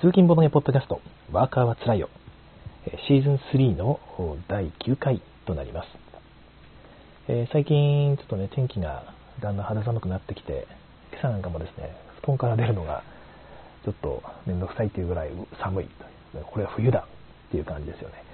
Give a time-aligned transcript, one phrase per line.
[0.00, 2.08] 通勤ボドゲポッドキャスト、ワーカーはつらいよ。
[3.06, 4.00] シーズン3の
[4.48, 5.88] 第9回となります。
[7.28, 10.66] えー、最近、ちょっとね、天気がだんだん肌寒くなってきて、
[11.12, 13.02] 今朝なんかもですね、布団から出るのが
[13.84, 15.32] ちょっとめんどくさいっていうぐらい
[15.62, 15.88] 寒い。
[16.50, 17.06] これは冬だ
[17.48, 18.24] っていう感じですよね。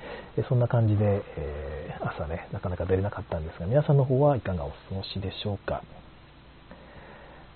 [0.49, 5.83] そんな感じで、えー、朝ね、なかなか出れなかったんですが、皆さんの方はいかがお過ごしでしょうか。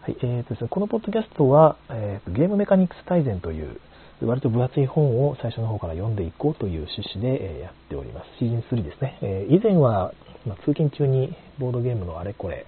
[0.00, 3.80] はい、えーとですね、このポッドキャストは、えー、ゲームメカニクス大全という
[4.22, 8.26] 割と分厚い本を最初の方から読んでいこうという趣旨で、やっております。
[8.38, 9.18] シーズン3ですね。
[9.22, 10.12] え以前は、
[10.46, 12.66] ま通勤中にボードゲームのあれこれ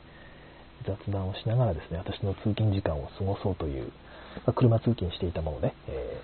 [0.87, 3.92] 雑談をしながらですね、私の通勤時間を過ごそうという、
[4.47, 6.20] ま車通勤していたもので、え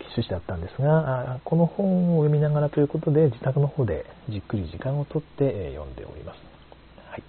[0.00, 6.38] ー、趣旨だったんですが、この本を読みながらということで、自宅の方でじっくり時間をとって、え読んでおります。
[7.10, 7.22] はい。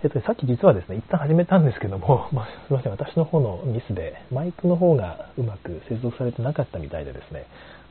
[0.00, 7.46] えっと、さっき実はですね、一旦始めたんですけども、 まあ、すいません、私の方のミスで、マイクの方がうまく接続されてなかったみたいでですね、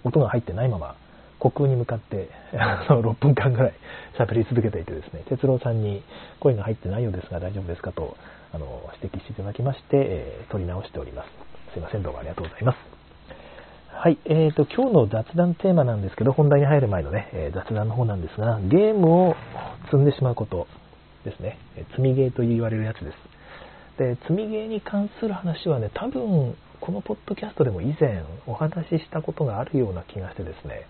[0.05, 0.95] 音が入ってないまま、
[1.39, 3.73] 虚空に向かって、 あの、6分間ぐらい
[4.17, 6.01] 喋り続けていてですね、哲郎さんに
[6.39, 8.15] 声が入ってないようですが大丈夫ですかと、
[8.53, 11.29] あの、指摘していただきまして、えー、撮り直しております。
[11.73, 12.77] すいません、どうもありがとうございます。
[13.91, 19.35] はい、えーと、今日の雑談テーマなんですけど、本題に入る前のね、えー、雑談の方なんですが、ゲームを
[19.85, 20.67] 積んでしまうこと、
[21.27, 21.57] ですね。
[21.91, 23.15] 積みゲーと言われるやつです。
[23.97, 30.85] で、積みゲーに関する話はね、多分、このポッドキャストでも以前お話ししたことがあるような気がしてですね、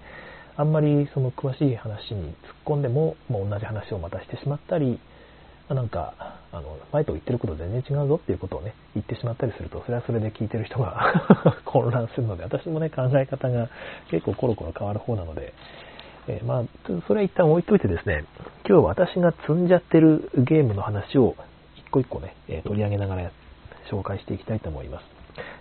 [0.58, 2.34] あんまりその詳しい話に突っ
[2.66, 5.00] 込んでも、もう同じ話をまたしてしまったり、
[5.70, 6.14] なんか、
[6.52, 11.26] あの、前と言ってること全然違うぞっていうことをね、言ってしまったりすると、それはそれで聞いてる人が
[11.66, 13.70] 混乱するので、私もね、考え方が
[14.10, 15.54] 結構コロコロ変わる方なので、
[16.28, 16.64] えー、まあ、
[17.08, 18.26] それは一旦置いといてですね、
[18.68, 21.36] 今日私が積んじゃってるゲームの話を
[21.78, 23.32] 一個一個ね、え取り上げながら
[23.90, 25.04] 紹介していきたいと思います。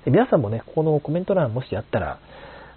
[0.05, 2.19] で皆さんもね、ここのコメント欄もしあったら、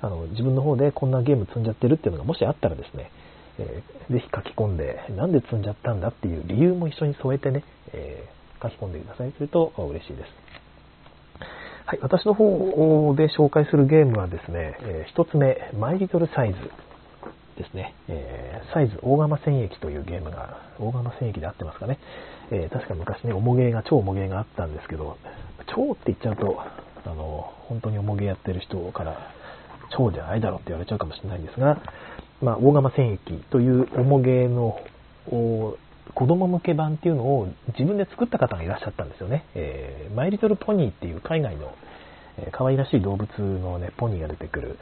[0.02, 3.12] あの自分の方でこんなゲーム積んじゃってるっていうのがもしあったらですね、
[3.58, 7.64] えー、ぜひ書き込んで、なんで積んじゃったんだっていう理由も一緒に添えてね、
[7.94, 9.32] えー、書き込んでください。
[9.32, 10.30] すると嬉しいです。
[11.86, 16.60] はい、私の方で紹介するゲームはですね、えー、一つ目、マイリトルサイズ
[17.60, 22.00] ですね、えー、サイズ大釜戦役というゲームが、大釜戦役であってますかね、
[22.52, 25.18] えー、確か昔ね、重ゲーが、超重ゲーがあったんですけど、
[25.68, 26.62] 超って言っちゃうと、
[27.06, 29.32] あの、本当に重ゲーやってる人から、
[29.96, 31.82] 超じゃないだろって言われちゃうかもしれないんですが、
[32.42, 34.80] まあ、大釜戦役という重ゲーの
[35.28, 35.78] 子
[36.16, 37.48] 供向け版っていうのを
[37.78, 39.46] 自分で作った方がいらっしゃったんですよね。
[39.54, 41.74] えー、マイリトルポニーっていう海外の
[42.46, 44.78] え可愛らしい動物のね、ポニーが出てくる、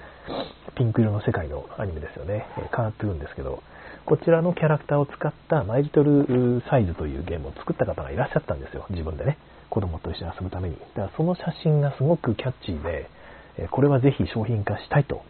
[0.75, 2.45] ピンク色の世界のアニメですよね。
[2.57, 3.63] えカートゥーンですけど、
[4.05, 8.85] こちらのキャラクターを使ったマイリトルサイズというゲームを作った方がいらっしゃったんですよ。
[8.89, 9.37] 自分でね。
[9.69, 10.77] 子供と一緒に遊ぶために。
[10.77, 13.09] だからその写真がすごくキャッチーで、
[13.71, 15.23] これはぜひ商品化したいと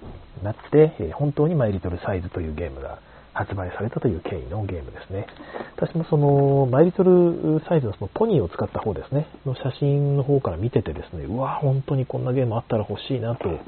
[0.44, 3.00] なって、本当にマイリトルサイズというゲームが
[3.38, 5.28] 発売されたという経緯のゲームですね。
[5.76, 13.60] 私もその、マイリトルサイズのそのポニーを使った方ですね、の写真の方から見ててですね、うわ、本当にこんなゲームあったら欲しいなと、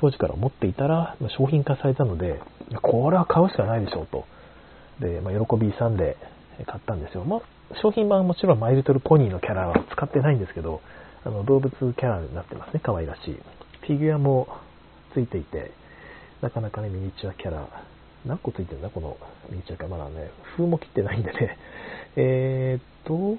[0.00, 2.38] 当時から思っていたら、商品化されたので、
[2.82, 4.26] これは買うしかないでしょうと。
[5.00, 6.18] で、まあ、喜びさんで
[6.66, 7.24] 買ったんですよ。
[7.24, 7.40] まあ、
[7.80, 10.82] 商品版はもちろんマイリトルポニーのキャラは使ってないんですけど、
[11.24, 13.34] あの動物キャラになってますね、可愛らしい。
[13.86, 14.48] フィギュアも
[15.14, 15.72] ついていて、
[16.42, 17.66] なかなかね、ミニチュアキャラ
[18.26, 19.16] 何個ついてるんだこの
[19.50, 19.88] ミニチュアか。
[19.88, 21.58] まだね、封も切ってないんでね。
[22.16, 23.38] えー、っと、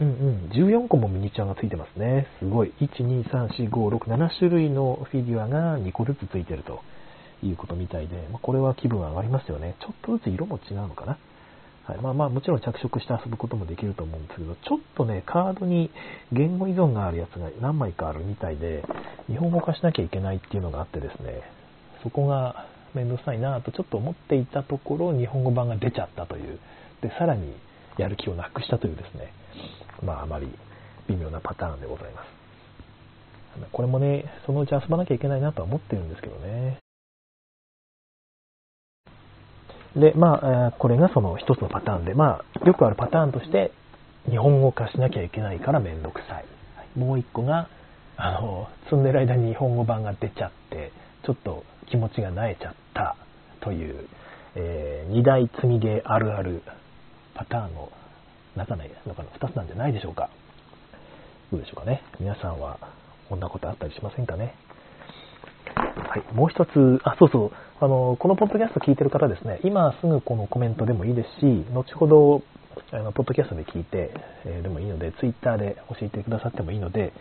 [0.00, 2.26] うんうん、14個もミニチュアがついてますね。
[2.38, 2.72] すごい。
[2.80, 6.82] 1、2、3、4、5、6、7種類のフィギュアが2個ずつついてると
[7.42, 9.76] いうことみたいで、まあ、これは気分上がりますよね。
[9.80, 11.18] ちょっとずつ色も違うのかな。
[11.84, 15.90] はい、まあまあもちろん着色して遊ぶこともできると思うんですけど、ちょっとね、カードに
[16.32, 18.84] 言語依存があるやつが何枚かあるみたいで、
[19.26, 21.42] 日本語化しなきゃいけないっていうのがあってですね、
[22.04, 26.58] そこがめんどくさいなとちょっと思っていたところ、日本語版が出ちゃったという、
[27.00, 27.54] で、さらに
[27.98, 29.32] やる気をなくしたというですね、
[30.02, 30.48] まああまり
[31.08, 32.42] 微妙なパターンでございます。
[33.72, 36.78] これもね、そのうち遊ばなきゃいけないなとは思ってるんですけどね。
[39.96, 43.72] で、まあ、これがその一つのパターンで、まあ、よくあるパターンとして、
[44.30, 46.98] 日本語化しなきゃいけないからめんどくさい。
[46.98, 47.68] もう一個が、
[48.16, 50.92] あの、積んでる間に日本語版が出ちゃって、
[51.24, 53.16] ちょっと気持ちが萎えちゃった
[53.60, 54.08] という、
[54.54, 56.62] えー、二大積みゲーあるある
[57.34, 57.90] パターンの
[58.56, 60.30] 中の中の2つなんじゃないでしょうか。
[61.50, 62.02] どうでしょうかね。
[62.20, 62.78] 皆さんは
[63.28, 64.54] こんなことあったりしませんかね。
[65.74, 72.42] はい、もう一つ、あ、そうそう、あの、このポッドキャスト聞いてる方ですね、今すぐこのコメントでもいいですし、後ほど、
[72.90, 74.10] あの、ポッドキャストで聞いて、
[74.44, 77.12] えー、でもいいので、ツイッターで教えてくださってもいいので、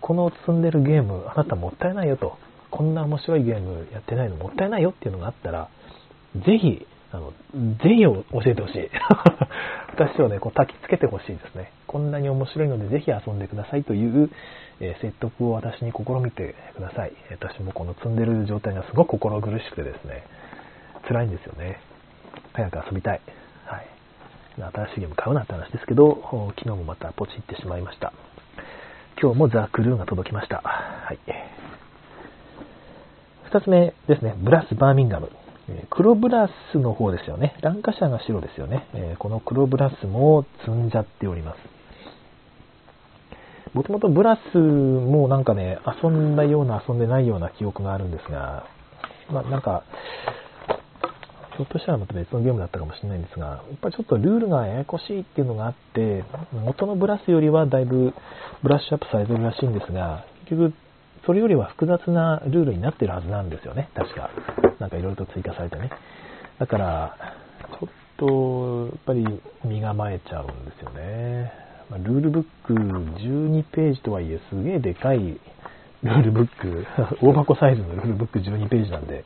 [0.00, 2.36] この積んでるゲーム、あなたもったいないよと、
[2.70, 5.68] こんな面白いゲームやってないのもったいないよっていうのがあったら、
[6.34, 8.90] ぜひ、あの、ぜひ教えてほしい。
[9.96, 11.72] 私をね、こう焚きつけてほしいですね。
[11.86, 14.30] こんなに面白いのでぜひ遊んでくださいという、
[14.80, 17.12] えー、説得を私に試みてください。
[17.30, 20.24] 私もこの積んでる状態がすごく心苦しくてですね、
[21.08, 21.80] 辛いんですよね。
[22.52, 23.20] 早く遊びたい。
[23.64, 23.86] はい。
[24.58, 26.18] 新しいゲーム買うなって話ですけど、
[26.56, 28.12] 昨日もまたポチってしまいました。
[29.20, 30.60] 今日もザ・クルーが届きました。
[30.62, 31.65] はい。
[33.56, 35.30] 二つ目ですね、ブラス・バーミンガム。
[35.88, 37.56] 黒ブラスの方ですよね。
[37.62, 39.16] ランカシャーが白ですよね。
[39.18, 41.58] この黒ブラスも積んじゃっております。
[43.74, 48.66] もともとブラスもなんかね、遊んだような遊んでないような記憶があるんですが、
[49.30, 49.84] まあ、なんか、
[51.56, 58.12] ひょっとしたらまた別のゲームだったかもしれないんですが、やっぱりちょっとルールがややこしいっていうのがあって、元のブラスよりはだいぶ
[58.62, 60.74] ブラッシュアップされてるらしいんですが、結局
[61.26, 64.30] それよりは複雑なルールになってるはずなんですよね、確か。
[64.78, 65.90] なんかいろいろと追加されてね。
[66.58, 67.16] だから、
[67.80, 71.52] ちょっと、やっぱり身構えちゃうんですよね。
[71.90, 76.86] ま、ルールブック12ページとはいえ、すげえでかいルールブック、
[77.20, 79.24] 大箱サイズのルールブック12ページなんで、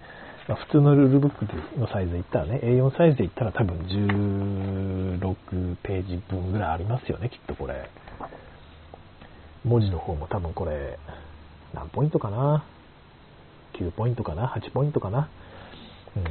[0.48, 1.46] ま、普通のルールブック
[1.78, 7.90] のサイズで言ったらね、A4 サイズで言ったら多分16ページ分ぐらいありますよね、きっとこれ。
[9.64, 10.98] 文字の方も多分これ、
[11.74, 12.64] 何ポイントかな
[13.74, 15.28] ?9 ポイントかな ?8 ポイントかな？
[16.16, 16.24] うん。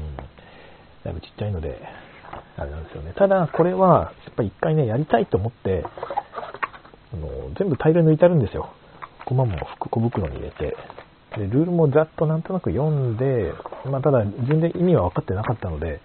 [1.03, 1.81] だいぶちっちゃいので、
[2.57, 3.13] あれなんですよね。
[3.15, 5.85] ただ、これは、やっぱり一回ね、やりたいと思って、
[7.11, 7.27] あの
[7.57, 8.69] 全部大量に抜いてあるんですよ。
[9.25, 10.75] コマも小袋に入れて。
[11.37, 13.53] で、ルールもざっとなんとなく読んで、
[13.85, 16.01] まあ、ただ、全然意味は分かってなかったので、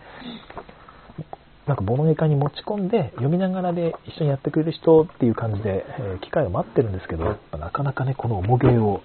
[1.66, 9.00] なんかボノゲ会に持ち込んで読みながらで一緒にやってくれる人っていう感じで、えー、機会を待ってるんですけど、なかなかね、この重げを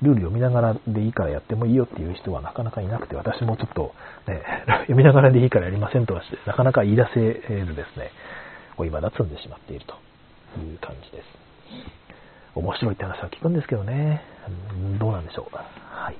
[0.00, 3.94] ルール読みながらでいいからやってもいいよっていう人はなかなかいなくて、私もちょっと、
[4.26, 4.42] ね、
[4.88, 8.10] 読みながらでいいからやりませんとはして、なかなか言い出せずですね、
[8.76, 9.94] こう今だ積んでしまっていると
[10.60, 11.24] いう感じです。
[12.54, 14.22] 面白いって話は聞くんですけどね、
[14.98, 15.54] どうなんでしょう。
[15.54, 16.16] はい。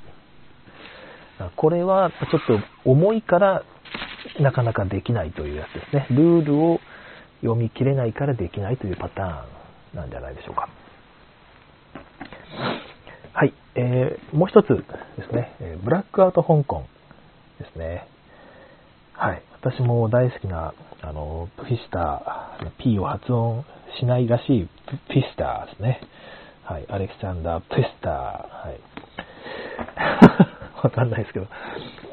[1.57, 3.63] これはちょっと重いから
[4.41, 6.07] なかなかできないというやつですね。
[6.11, 6.81] ルールを
[7.41, 10.69] 読み切れないからできないというパターンなんじゃないでしょうか。
[13.33, 14.75] はい、えー、もう一つで
[15.29, 16.87] すね、えブラックアウト香港
[17.59, 18.09] ですね。
[19.13, 23.65] はい、私も大好きな、あの、フィスター、P を発音
[24.01, 26.01] しないらしいフィスターですね。
[26.65, 28.13] はい、アレキサンダー・プィスター。
[28.13, 28.75] は
[30.55, 30.58] い。
[30.83, 31.47] わかんないですけど、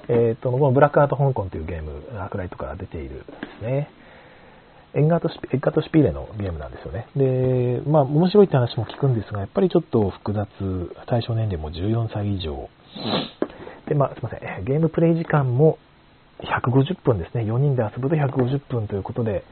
[0.08, 3.24] えっ、ー、と、このブラックアート香港というゲーム、アークライトから出ているで
[3.60, 3.90] すね。
[4.96, 7.08] エンガートエッガートシピーレのゲームなんですよね。
[7.18, 10.48] で、まあ、面白いって話も聞くんですが、やっぱりちょっと複雑、
[11.08, 12.70] 対象年齢も14歳以上。
[13.88, 14.64] で、まあ、すいません。
[14.64, 15.78] ゲームプレイ時間も
[16.40, 17.44] 150分ですね。
[17.44, 19.44] 4人で遊ぶと150分ということで、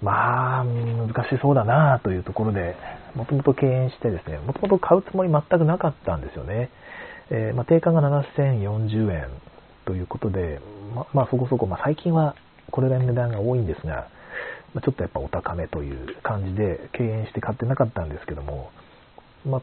[0.00, 2.74] まあ、難しそうだなというところで、
[3.14, 6.70] もともと敬遠してですね、もともと買うつもり全くなかったんですよね。
[7.30, 9.28] えー、まあ、定価が7040円
[9.84, 10.60] ということで、
[10.94, 12.34] ままあそこそこ、まあ、最近は
[12.70, 14.08] これらの値段が多いんですが、
[14.74, 18.70] まあ、ちょっとやっぱお高めという感じで敬遠して買ってなかったんですけども、
[19.44, 19.62] まあ、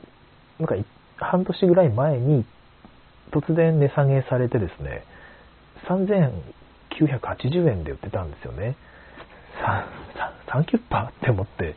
[0.59, 0.75] なんか
[1.17, 2.45] 半年ぐらい前に
[3.31, 5.03] 突然値下げされてですね、
[5.89, 8.75] 3980円で売ってたんですよね。
[10.47, 11.75] サンキュッパーって思って、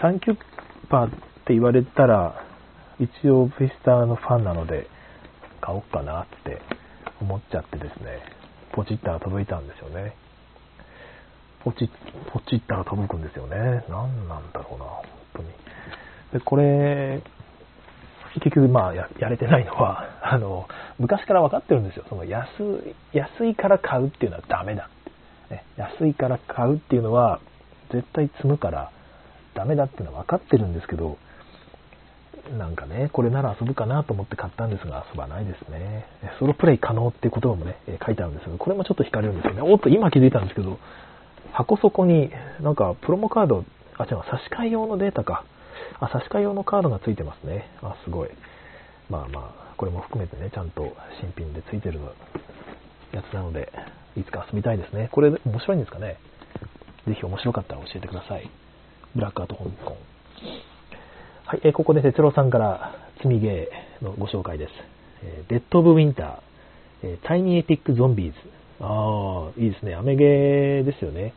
[0.00, 0.38] サンキュッ
[0.88, 1.10] パーっ
[1.46, 2.44] て言われたら、
[2.98, 4.86] 一応フィスターのファンなので
[5.60, 6.60] 買おうかなって
[7.20, 8.20] 思っちゃってですね、
[8.72, 10.14] ポチったら届いたんですよね。
[11.64, 11.90] ポチ、
[12.32, 13.84] ポチったら届くんですよね。
[13.88, 15.48] 何なんだろうな、本当に。
[16.32, 17.22] で、これ、
[18.34, 22.04] 結局まあややれてないのは、 あの、昔から分かってるんですよ。
[22.08, 22.46] その安
[23.12, 25.54] い、安いから買うっていうのはダメだって。
[25.54, 27.40] ね、安いから買うっていうのは
[27.90, 28.90] 絶対積むから
[29.54, 31.18] ダメだっていうのは分かってるんですけど、
[32.58, 36.06] なんかね、これなら遊ぶかなと思って買ったんですが、遊ばないですね。
[36.38, 39.62] ソロプレイ可能っていう言葉もね、書いてあるんですけど、これもちょっと惹かれるんですよね。
[39.62, 40.78] おっと、今気づいたんですけど、
[41.52, 43.64] 箱底になんかプロモカード、
[43.98, 45.44] あ、違う、差し替え用のデータか。
[46.00, 47.68] あ、差し替え用のカードがついてますね。
[47.82, 48.30] あ、すごい。
[49.08, 52.00] まあまあ、これも含めてね、ちゃんと新品でついてる
[53.12, 53.72] やつなので、
[54.16, 55.08] いつか遊びたいですね。
[55.12, 56.16] これ面白いんですかね？
[57.06, 58.50] ぜひ面白かったら教えてください。
[59.14, 59.96] ブラックアート香港。
[61.50, 64.70] はい、えー、ここで哲郎さんから積みゲーのご紹介です。
[65.24, 66.38] えー、デッド・オブ・ウィンター、
[67.02, 68.38] えー、タイニー・エピック・ゾンビーズ。
[68.78, 69.96] ああ、いいですね。
[69.96, 71.34] アメゲーですよね。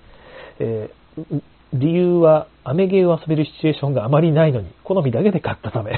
[0.60, 1.42] えー、
[1.74, 5.94] 理由は、アメゲーを遊べるシチュエーションがあまりないのに、好みだけで買ったため。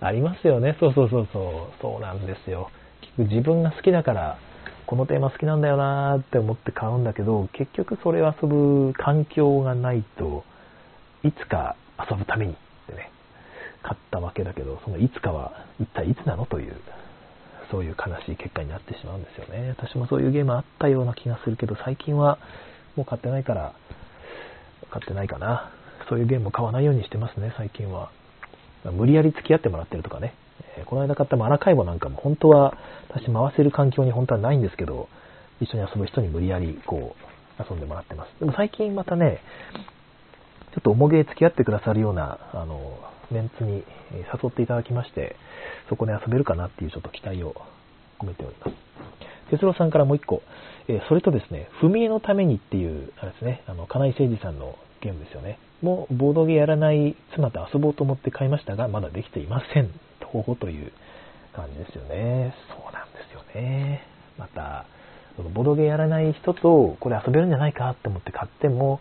[0.00, 0.76] ありますよね。
[0.80, 1.44] そうそうそうそう。
[1.80, 2.70] そうなんですよ。
[3.16, 4.38] 自分が好きだから、
[4.86, 10.42] このテーマ好きなんだよなーって思って買うんだけど、結局それを遊ぶ環境がないと、
[11.22, 12.56] いつか遊ぶためにっ
[12.86, 13.10] てね、
[13.82, 16.76] 買ったわけだけど、そのいつかは一体いつなのという、
[17.70, 19.74] そういう悲しい結果になってしまうんですよね。
[19.78, 22.38] 私もそういうゲームあったような気がするけど、最近は
[22.96, 23.74] もう買ってないから、
[24.90, 25.70] 買ってないかな。
[26.08, 28.10] そういうゲームを買わないようにしてますね、最近は。
[28.84, 30.34] 無理やり付き合ってもらってるとかね。
[30.76, 32.76] えこの間買ったマラカイボなんかも本当は
[33.08, 35.08] 私回せる環境に本当はないんですけど、
[35.60, 37.14] 一緒に遊ぶ人に無理やりこ
[37.58, 38.38] う遊んでもらってます。
[38.40, 39.40] でも最近またね、
[40.72, 42.98] ちょっと重げ付き合ってくださるような、あの、
[43.30, 45.36] メンツに誘っていただきまして、
[45.88, 47.54] そこで遊べるかなっていうちょっと期待を
[48.18, 48.72] 込めております。
[49.50, 50.42] 哲郎さんからもう一個、
[50.88, 55.58] えそれとですね、踏み絵のためにっていう、あれですね、あの、金井誠二さんのゲームですよね。
[55.82, 59.90] もう、ボードゲーやらない妻と遊ぼうと思って買いましたが、まだできていません。
[60.24, 60.92] 方法という
[61.52, 62.54] 感じですよね。
[62.70, 64.06] そうなんですよね。
[64.38, 64.86] また、
[65.54, 69.00] ボードゲーやらない人とこれ遊べるんじゃないかって思って買っても、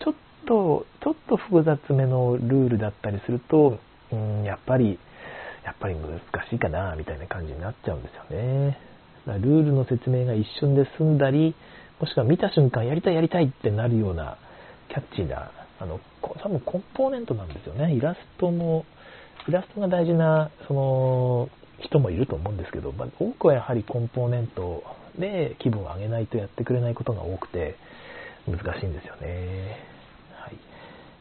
[0.00, 0.14] ちょっ
[0.46, 3.78] と、ちょっと複雑めのルールだったりすると、
[4.12, 4.98] うん、やっぱり、
[5.64, 6.20] やっぱり難
[6.50, 8.78] しいかな、みたいな感じになっちゃうんですよね。
[9.26, 11.54] だからルールの説明が一瞬で済んだり、
[12.00, 14.36] もしくは見た瞬間やりたいやりたいってなるような
[14.88, 17.94] キャッチーな、あの、多分コンポーネントなんですよね。
[17.94, 18.84] イラストも、
[19.48, 21.48] イラストが大事な、その、
[21.80, 24.84] 人もいると思うんですけど、まあ、多くはやはりコンポーネント
[25.18, 27.76] で気分を上げないとやってくれないことが多くて、
[28.46, 29.91] 難しいんですよね。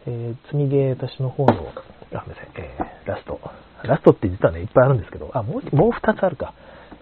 [0.08, 3.40] えー、積みゲー、私の方の、あ、ごめんなさい、えー、ラスト。
[3.84, 6.54] ラストって実はね、いっぱいあるんですけど、あ、もう、もう2つあるか。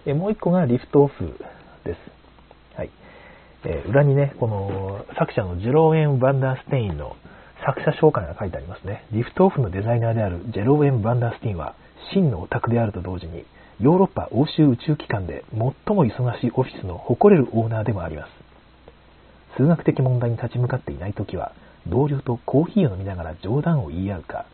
[0.06, 1.38] えー、もう1個がリフトオフ
[1.86, 1.98] です。
[2.78, 2.90] はい。
[3.66, 7.16] えー、裏にね、この作者のジェローエン・バンダーステインの
[7.66, 9.06] 作者紹介が書いてありますね。
[9.12, 11.76] リフトオフのデザイナーであるジェローエン・バンダースティンは、
[12.14, 13.46] 真のオタクであると同時に、
[13.80, 18.30] ヨーロッパ欧州宇宙機関で最も忙しいオフィスの誇れるオーナーでもあります。
[19.58, 21.54] 数学的問題に立ち向かっていないときは、
[21.90, 24.46] 同僚とコーヒーを飲みながら冗談を言い合うか、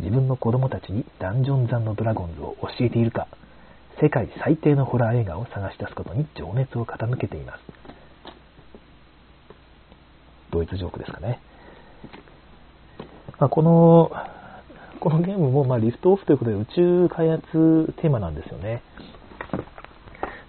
[0.00, 3.28] 自分の子供たちにダンジョン・ザンのドラゴンズを教えているか、
[4.00, 7.60] 世界最低のホラー映画を探し出すことに情熱を傾けています。
[10.50, 11.40] ドイツジョークですかね。
[13.38, 14.10] まあ、この、
[15.00, 18.82] このゲームもまリフトオフということで宇宙開発テーマなんですよね。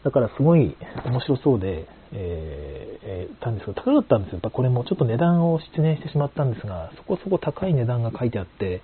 [0.04, 4.36] だからすごい面白そうで、えー、たんですけど、高かったんですよ。
[4.36, 8.82] やっぱこれもちょっと値段を失念してしまったんですが、そこそこ高い値段が書いてあって、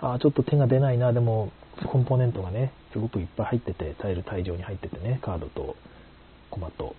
[0.00, 1.52] あ、ちょっと手が出ないな、でも
[1.84, 5.76] コンポーネントがね、すごくいっぱい入ってて、タイル退場に入っててね、カードと
[6.50, 6.94] コマと。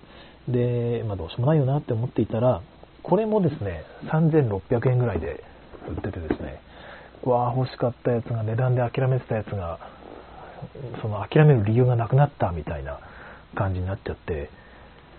[0.48, 2.62] で、まあどうしようもないよなって思っていたら、
[3.04, 5.44] これもですね、3600円ぐらいで
[5.88, 6.62] 売っててですね、
[7.24, 9.80] わあ、欲しかったやつが値段で諦めてたやつが、
[11.02, 13.00] その諦める理由がなくなったみたいな
[13.56, 14.50] 感じになっちゃって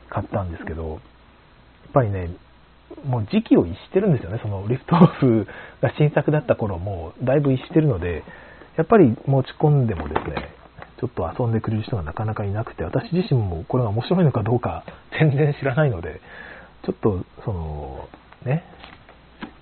[0.09, 1.01] 買ったんですけど、やっ
[1.93, 2.31] ぱりね、
[3.05, 4.41] もう時期を逸してるんですよね。
[4.43, 5.47] そのリフトオフ
[5.81, 8.25] が新作だった頃もだいぶ逸してるので、
[8.77, 10.51] やっぱり持ち込んでもですね、
[11.01, 14.85] ちょっと遊んでくれる人がなかなかいなくて、私自身もこれが面白いのかどうか
[15.19, 16.21] 全然知らないので、
[16.85, 18.09] ちょっとその、
[18.45, 18.65] ね、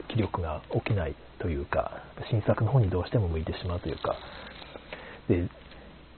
[0.09, 4.17] 気力が起きないというか、新作の方にどうしても向いてしまうというか、
[5.29, 5.49] で、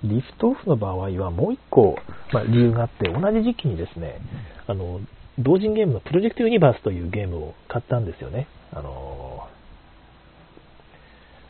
[0.05, 1.97] リフトオフの場合はもう一個、
[2.33, 4.21] まあ、理由があって、同じ時期にですね、
[4.67, 5.00] あの、
[5.38, 8.49] 同人ゲームのプロジェクトユニバースというゲームを買ったんですよね。
[8.73, 9.49] あの、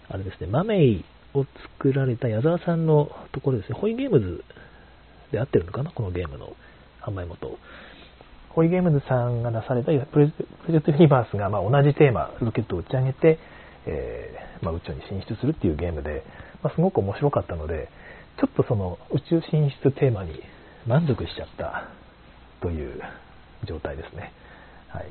[0.08, 1.44] あれですね、マメイを
[1.78, 4.44] 作られた矢沢さんのところですね、ホイゲームズ
[5.32, 6.54] で合ってるのかな、このゲームの
[7.02, 7.58] 販売元。
[8.50, 13.38] ホイゲームズさんが出されたプロジェクトユニバースがま同じテーマ、ロケットを打ち上げて、
[13.86, 16.24] えー、まあ、宇宙に進出するっていうゲームで、
[16.62, 17.88] まあ、すごく面白かったので、
[18.38, 20.40] ちょっとその宇宙進出テーマに
[20.86, 21.90] 満足しちゃった
[22.60, 23.00] という
[23.66, 24.32] 状態ですね。
[24.88, 25.06] はい。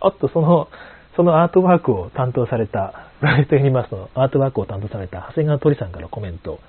[0.00, 0.68] あと、その、
[1.16, 6.60] そのアートワークを担当された、ライトユニバースのアートワークを担当された長谷川鳥さんからコメント、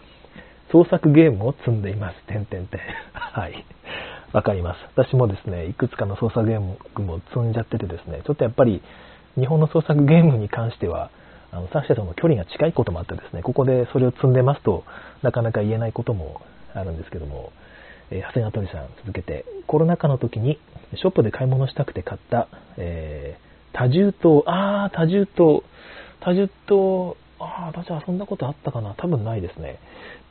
[0.71, 2.17] 創作ゲームを積んでいます。
[2.27, 2.79] 点々点。
[3.13, 3.65] はい。
[4.31, 4.79] わかります。
[4.95, 8.81] 私もですね、いくつかの創作ゲームも積んじゃっててですね、ちょっとやっぱり
[9.35, 11.09] 日本の創作ゲームに関しては、
[11.55, 14.83] あの作者との距離が近いこともあってですね、ここでそれを積んでますと
[15.23, 16.41] なかなか言えないことも
[16.73, 17.53] あるんですけども、
[18.11, 20.59] えー、長谷川鳥さん続けて、コロナ禍の時に
[20.95, 25.63] ショップで買い物したくて買った、えー、多重塔、あー、多重塔、
[26.19, 29.79] 多重塔、ああ、私遊んだことあったかな多分ないですね。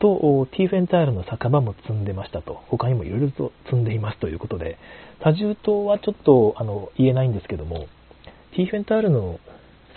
[0.00, 2.62] と、ティーフェンタイルの酒場も積んでましたと。
[2.68, 4.78] 他にもいろいろと積んでいますということで、
[5.20, 7.86] 多重塔はちょっとあの言えないんですけども、
[8.54, 9.38] ティーフェンタイルの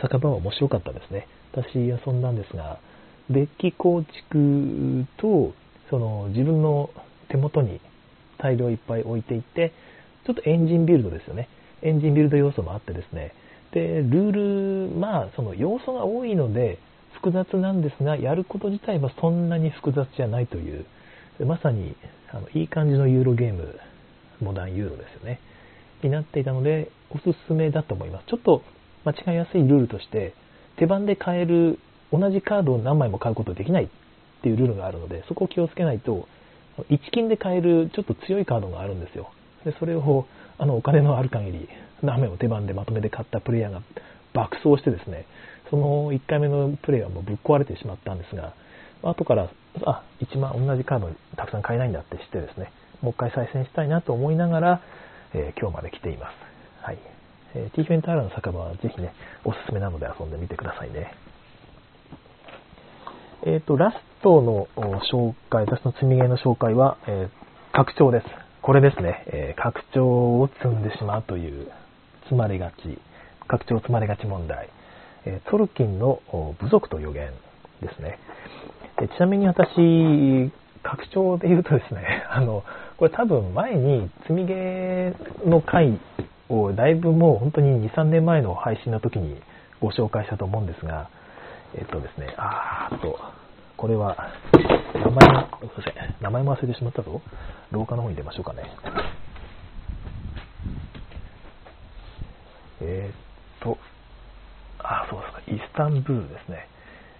[0.01, 1.27] 酒場は面白かったですね。
[1.53, 2.79] 私遊んだんですが、
[3.29, 5.53] デッキ構築と、
[5.89, 6.89] その自分の
[7.29, 7.81] 手元に
[8.37, 9.73] タイルをいっぱい置いていって、
[10.25, 11.49] ちょっとエンジンビルドですよね。
[11.81, 13.33] エンジンビルド要素もあってですね、
[13.71, 16.79] で、ルール、まあ、その要素が多いので、
[17.13, 20.85] 複雑なんですが、やること自体はそんなに複雑じゃないという、
[21.45, 21.95] まさに
[22.31, 23.79] あのいい感じのユーロゲーム、
[24.41, 25.39] モダンユーロですよね、
[26.03, 28.27] になっていたので、おすすめだと思います。
[28.27, 28.61] ちょっと
[29.07, 30.33] 間違いやすいルールとして、
[30.77, 31.79] 手番で買える
[32.11, 33.89] 同じカードを何枚も買うことできないっ
[34.41, 36.27] ていうルールがあるので、そこを気をつけないと、
[36.89, 39.31] 1金で買えるちょっと強いカードがあるんですよ。
[39.65, 40.25] でそれを
[40.57, 41.67] あのお金のある限り
[42.01, 43.81] 何枚も手番でまとめて買ったプレイヤーが
[44.33, 45.25] 爆走してですね、
[45.69, 48.53] その1回目のプレイはもうぶっ壊れてしまったんですが、
[49.03, 49.49] 後から、
[49.85, 52.71] あ、1万同じカードたくさん買えないんだって知ってですね、
[53.01, 54.81] もう一回再戦したいなと思いながら、
[55.33, 56.85] えー、今日まで来ています。
[56.85, 57.16] はい。
[57.55, 59.13] えー、ティーフェンターラの酒場はぜひね、
[59.45, 61.13] おすすめなので遊んでみてくださいね。
[63.45, 64.67] えっ、ー、と、ラストの
[65.11, 68.25] 紹介、私の積みゲの紹介は、えー、拡張です。
[68.61, 70.05] これですね、えー、拡張
[70.41, 71.71] を積んでしまうという、
[72.23, 72.99] 積まれがち、
[73.47, 74.69] 拡張積まれがち問題。
[75.27, 76.21] えトルキンの
[76.59, 77.31] 部族と予言
[77.81, 78.19] ですね。
[79.15, 80.51] ちなみに私、
[80.83, 82.63] 拡張で言うとですね、 あの、
[82.97, 85.13] これ多分前に積みゲ
[85.45, 85.99] の回
[86.49, 89.41] をだいぶもう本当に2、3年前の配信の時に
[89.81, 91.09] ご紹介したと思うんですが、
[91.75, 93.19] えっとですね、あーっと、
[93.75, 94.15] これは、
[94.93, 97.21] 名前も、すいません、名前も忘れてしまったぞ。
[97.71, 98.63] 廊下の方に出ましょうかね。
[102.81, 103.15] えー、っ
[103.61, 103.77] と、
[104.79, 106.67] あ、そうですか、イスタンブールですね。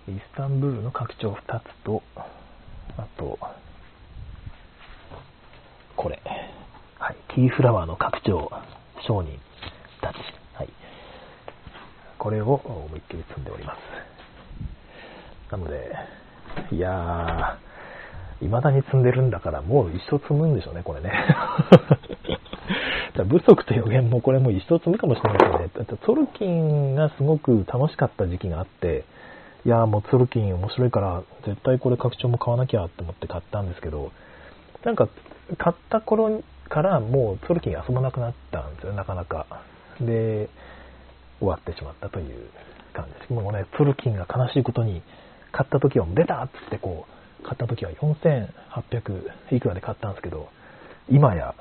[0.08, 2.02] イスタンブールの拡張2つと、
[2.98, 3.38] あと、
[5.96, 6.22] これ。
[7.00, 7.16] はい。
[7.36, 8.50] キーフラワーの拡張、
[9.06, 9.40] 商人
[10.02, 10.16] たち。
[10.54, 10.70] はい。
[12.18, 13.78] これを思いっきり積んでおります。
[15.52, 15.96] なので、
[16.72, 21.12] いやー、未だに積んでるんだから、もう一生積むんでしょうね、これね。
[23.26, 25.70] 部族と予言もこれも一生積むかもしれませんね。
[25.76, 29.06] だってトルキンがすごく楽しかった時期があって、
[29.66, 34.12] いやーもうツルキン面白いから絶対これ拡張も買わなきゃって思って買ったんですけど
[34.86, 35.10] なんか
[35.58, 39.46] 買った頃からもうツルキン遊ばなくなったんですよなかなか
[40.00, 40.50] で
[41.40, 42.50] 終わってしまったという
[42.94, 45.02] 感じですもうねツルキンが悲しいことに
[45.52, 50.50] 買った時は出たっつってこう買った時は4800いくらで買ったんですけど
[51.10, 51.56] 今や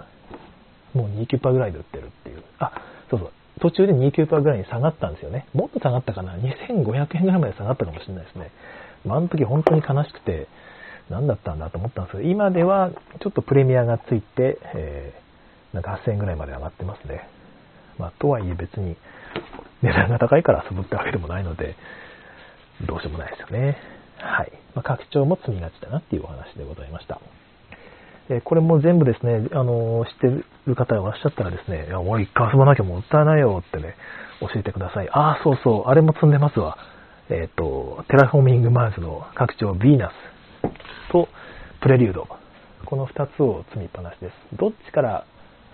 [0.95, 2.73] もう2キュパぐらいで売ってるっていうあ
[3.11, 5.47] そうそう途中で2キューパーぐらいに下がったんですよね。
[5.55, 8.51] もっと下がったかな ?2500 円ぐらいまで下がったかもしれないですね。
[9.05, 10.47] まあ、あの時本当に悲しくて、
[11.11, 12.91] 何だったんだと思ったんですけど、今では
[13.21, 17.29] ちょっとプレミアがついて、えー、なんか8000円ぐらいまで上がってますね。
[17.99, 18.97] まあ、とはいえ別に
[19.83, 21.77] 値段が高いから遊ぶってわけでもないので、
[22.87, 23.79] どうしようもないですよね。
[24.19, 24.53] はい。
[24.75, 27.21] まあ、拡張も積みがちだなっていうお話でございました。
[28.29, 33.95] えこれも全部ですね、あの知ってる方がいらっしゃったらですね、いや、俺一回遊ばなきゃもったいないよってね、
[34.41, 35.09] 教えてください。
[35.11, 36.77] ああ、そうそう、あれも積んでますわ。
[37.29, 40.36] えっ、ー、と、テラフォーミングマーズの拡張ヴィーナス
[41.13, 41.29] と
[41.81, 42.29] プレリュード。
[42.85, 44.35] この2つを積みっぱなしです。
[44.57, 45.25] どっちから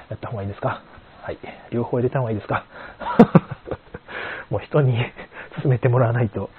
[0.08, 0.82] やった方がいいですか？
[1.22, 1.38] はい。
[1.70, 2.64] 両方入れた方がいいですか？
[4.50, 4.96] もう人に
[5.62, 6.50] 勧めてもらわないと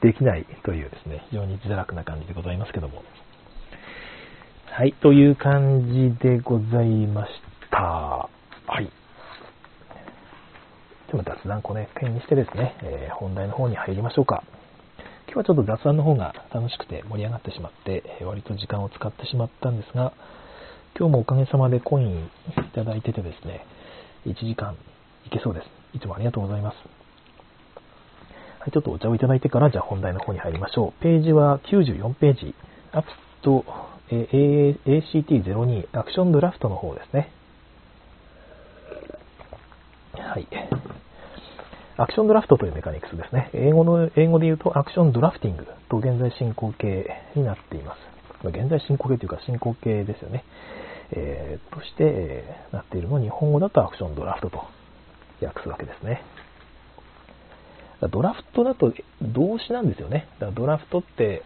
[0.00, 3.02] できないというですね、非常に自堕落な感じでございますけども。
[4.70, 7.32] はい、という感じでございまし
[7.70, 7.78] た。
[7.80, 8.28] は
[8.80, 8.90] い。
[11.10, 14.42] では雑談この辺にしてですね、えー、本題の方に入りましょうか。
[15.32, 20.12] 今日はちょっと雑談の方が楽しくて盛り上がってしまって、割と時間を使ってしまったんですが、
[20.94, 22.28] 今日もおかげさまでコインい
[22.74, 23.64] ただいててですね、
[24.26, 24.76] 1時間
[25.24, 25.96] いけそうです。
[25.96, 26.76] いつもありがとうございます。
[28.58, 31.02] はい、ちょっとお茶をいただいてから、じゃあ本題の方に入りましょう。
[31.02, 32.54] ページは94ページ。
[32.92, 33.08] アプ
[33.40, 33.64] と
[34.10, 37.32] え ACT02 アクションドラフトの方ですね。
[40.12, 40.46] はい。
[41.96, 43.50] アクションドラフトというメカニクスですね。
[43.52, 47.94] 英語の、英語で言うとアクションドラフティングと現在進行形になっていま
[48.42, 48.48] す。
[48.48, 50.44] 現在進行形というか進行形ですよね。
[51.10, 54.64] えー、として、えー、なっているのを日本語だとアクションドラフトと
[55.42, 56.22] 訳すわけですね。
[58.10, 60.28] ドラフトだと動詞なんですよね。
[60.40, 61.42] だからドラフトって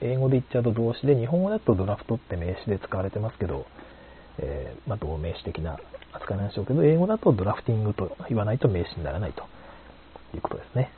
[0.00, 3.66] 英語で言っちゃうと動詞で、日本語だとドラフトって名詞で使われてますけど、
[4.38, 5.78] えー、まあ、同名詞的な
[6.12, 9.44] 扱いなんでしょうけど、英語だとドラフティングと言わないと名詞にならないと
[10.30, 10.90] ということですね。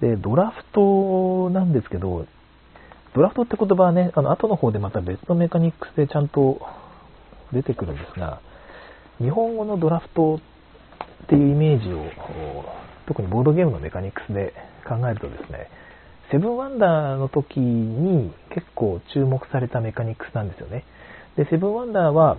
[0.00, 2.26] で、ドラフトなんですけど、
[3.14, 6.60] ドラフトって言葉はね、あの後の方でまた別のメカニックスでちゃんと
[7.52, 8.40] 出てくるんですが、
[9.18, 12.04] 日本語のドラフトっていうイメージを、
[13.06, 14.54] 特にボードゲームのメカニックスで
[14.86, 15.68] 考えるとですね、
[16.30, 20.84] セブンワンダーの時に結構注目されたメカニックスなんですよね。
[21.36, 22.38] で、セブンワンダーは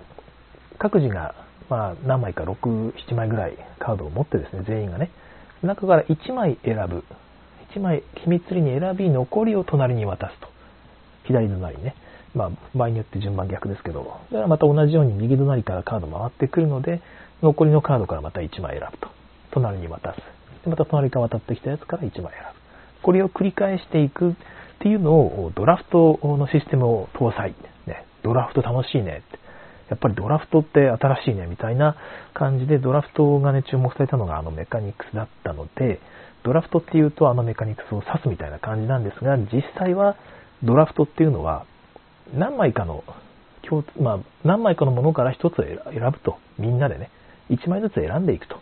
[0.78, 1.34] 各自が、
[1.70, 5.10] まあ、何枚か6、7枚ぐらいカードを持ってですね、全員がね、
[5.66, 7.04] 中から1枚選ぶ。
[7.74, 10.48] 1枚秘密裏に選び、残りを隣に渡すと。
[11.24, 11.94] 左隣にね。
[12.34, 17.00] まあ、場合によって順番逆ですけど、だからまた同じように右隣からカード回ってくるので、
[17.42, 19.08] 残りのカードからまた1枚選ぶと。
[19.52, 20.16] 隣に渡す。
[20.64, 22.32] でまた隣から渡ってきたやつから1枚選ぶ。
[23.02, 24.34] これを繰り返していくっ
[24.80, 27.54] ていうのをドラフトのシステムを搭載。
[27.86, 29.43] ね、ドラフト楽しいねって。
[29.94, 31.96] やっぱりドラフトって新しいねみたいな
[32.34, 36.00] 感じでドラフトがね注目されたのがあのメカニクスだったので、
[36.42, 40.16] ドラフトっていうとあのメカニクスを指すみたいな感じなんですが、実際は
[40.64, 41.64] ドラフトっていうのは
[42.36, 43.04] 何枚かの
[43.62, 47.10] 共通、まあ、何枚かのものから1つ選ぶと、みんなでね、
[47.50, 48.58] 1枚ずつ選んでいくと。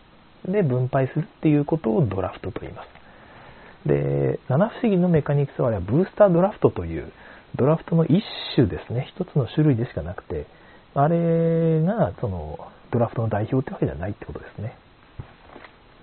[0.47, 3.89] で、分配するっていうことをドラフトと言います。
[3.89, 7.13] で、七不思議のメカニクスはあれはブースタードラフトという
[7.57, 8.23] ドラフトの一
[8.55, 9.13] 種ですね。
[9.17, 10.47] 一つの種類でしかなくて、
[10.95, 12.59] あれがその
[12.91, 14.77] ドラフトの代表ってわけではないってことですね。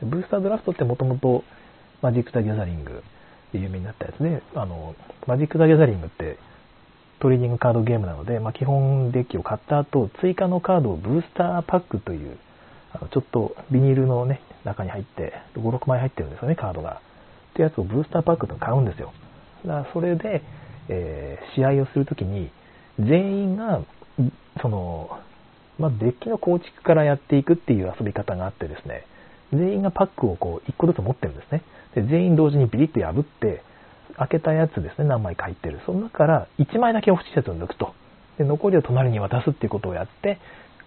[0.01, 1.43] ブースタードラフトってもともと
[2.01, 3.03] マジック・ザ・ギャザリング
[3.51, 4.95] で有名になったやつで、あの、
[5.27, 6.37] マジック・ザ・ギャザリングって
[7.19, 12.37] トレーディングカードゲームなので、まあ、基本デッキを買った後、追加のカードをブースターパックという、
[12.93, 17.01] あのちょっとビニールのね、中に入って、5、6枚入ってるんですよね、カードが。
[17.51, 19.11] ってやつをブースターパックと買うんですよ。
[19.65, 20.41] だからそれで、
[20.87, 22.49] えー、試合をするときに、
[22.99, 23.81] 全員が、
[24.61, 25.19] その、
[25.77, 29.05] まあ、デッキの構築からやっていくっていう遊び方があってですね、
[29.53, 31.63] 全員がパックをこう1個ずつ持ってるんですね。
[31.95, 33.63] で全員同時にビリッと破って、
[34.17, 35.79] 開けたやつですね、何枚か入ってる。
[35.85, 37.93] その中から1枚だけオフ施設を抜くと。
[38.37, 40.39] で残りを隣に渡すっていうことをやって、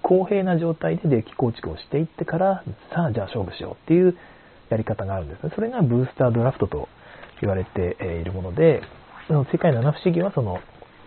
[0.02, 2.64] 公平な状態でデッキ構築をしていってから、
[2.94, 4.16] さあじゃあ勝負しようっていう
[4.68, 5.52] やり方があるんですね。
[5.54, 6.88] それがブースタードラフトと
[7.40, 8.82] 言われているもので、
[9.28, 10.58] 世界七不思議はその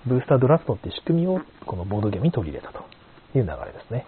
[0.06, 2.84] ブースタードラフトって仕組みをこのボードゲームに取り入れたと
[3.38, 4.06] いう流れですね。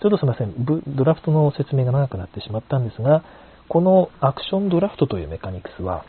[0.00, 3.24] ちょっとすみません、ドラフトの説明が長くなってしまったんですが、
[3.68, 6.04] このアクションドラフトというメカニクスは、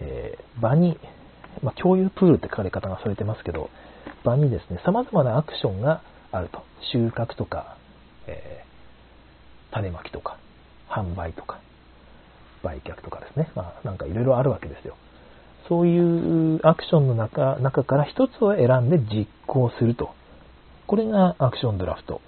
[0.00, 0.98] えー、場に、
[1.62, 3.70] まあ、共有プールって書かれ方がされてますけど、
[4.24, 6.62] 場にですね、様々なアクションがあると。
[6.92, 7.76] 収穫とか、
[8.26, 10.38] えー、種まきとか、
[10.88, 11.58] 販売とか、
[12.62, 13.50] 売却とかですね。
[13.54, 14.96] まあ、なんかいろいろあるわけですよ。
[15.72, 20.10] そういうアクションの中中から一つを選んで実行すると。
[20.86, 22.20] これがアクションドラフト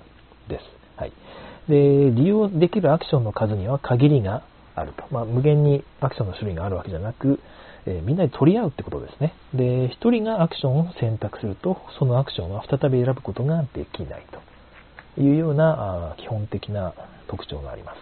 [0.48, 0.64] です。
[0.96, 1.12] はい。
[1.68, 5.04] で、利用できるアクションの数には限りがあると。
[5.10, 7.38] まあ、無限にアクションの種類があるわけじゃなく、
[7.84, 9.34] えー、みんなで取り合うってことですね。
[9.52, 14.24] で、一人がアクションを選択すると、そのアクションは再び選ぶことができない
[15.16, 16.94] というようなあ基本的な
[17.28, 17.98] 特徴があります。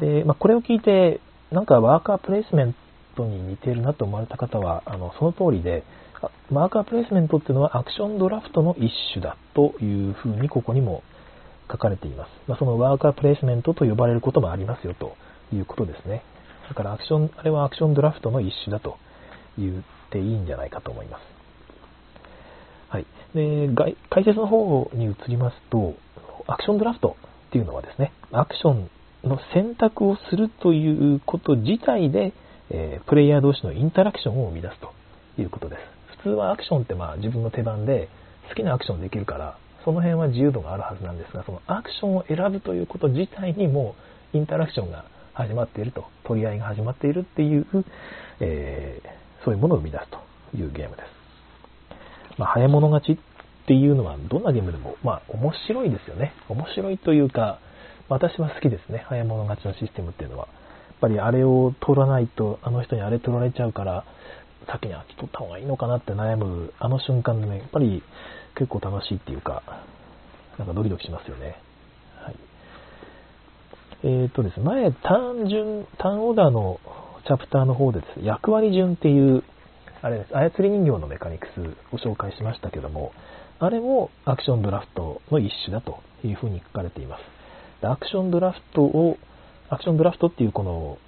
[0.00, 1.20] で、まあ、これを聞いて、
[1.50, 2.74] なんかワーカープレイスメン
[3.16, 5.84] トに似ているなと思われた方は、あのその通りで、
[6.52, 11.02] ワーカープレイスメントっていうのはアクションドラフトの一種だというふうにここにも
[11.70, 12.30] 書かれています。
[12.46, 15.16] まあ、そのワーカープレイスメントと呼ばれることもありますよと
[15.52, 16.22] いうことですね。
[16.68, 18.96] だからアクション、あれはアクションドラフトの一種だと
[19.58, 21.22] 言っていいんじゃないかと思います。
[22.88, 23.06] はい。
[23.34, 23.68] で、
[24.10, 25.94] 解説の方に移りますと、
[26.46, 27.16] アクションドラフト
[27.48, 28.90] っていうのはですね、アクション
[29.24, 32.32] の選択をするということ自体で、
[32.70, 34.92] えー、プレイヤー同士のインタラクションを生み出すと
[35.40, 35.80] いうことです。
[36.18, 38.08] 普通はアクションってまあ自分の手番で
[38.48, 43.94] 好きなアクションできるから、その辺は自由度があるはずなんですが、そのアクションを選ぶということ自体にも
[44.32, 47.66] インタラクションが始まっていると、取り合いが始まっているっていう、
[48.40, 50.18] えー、そういうものを生み出すと
[50.56, 51.08] いうゲームです。
[52.38, 56.32] まあ、早物勝ちっていうのはどんなゲームでも、まあ、面白いですよね。
[56.48, 57.60] 面白いというか、
[58.08, 59.04] 私は好きですね。
[59.08, 60.48] 早物勝ちのシステムっていうのは。
[60.96, 64.04] っぱりあれを取らないと、あの人にあれ取られちゃうから、
[64.66, 68.02] 先にあっち取った方がいいのかなって悩む、あの瞬間でね、やっぱり
[68.56, 69.62] 結構楽しいっていうか、
[70.58, 71.56] なんかドキドキしますよね。
[72.16, 72.36] はい
[74.02, 76.80] えっ、ー、とですね、前、単純、単オーダーの
[77.26, 79.42] チャプターの方でです、ね、役割順っていう、
[80.02, 83.12] あれです、操り人形のメカニクスを紹介しましたけども、
[83.58, 87.22] あれもアクションドラフトの一種だというふうに書かれています。
[87.86, 89.16] アクションドラフトを、
[89.68, 90.98] アクションドラフトっていうこの、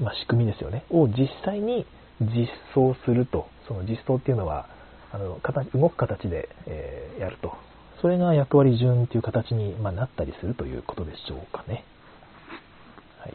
[0.00, 1.86] まあ、仕組みですよね、を実際に
[2.20, 4.68] 実装すると、その実装っていうのは、
[5.12, 7.54] あの形動く形で、えー、やると。
[8.00, 11.84] それが役割順っていう形に、まあ、なったりするということでしょうかね。
[13.18, 13.34] はい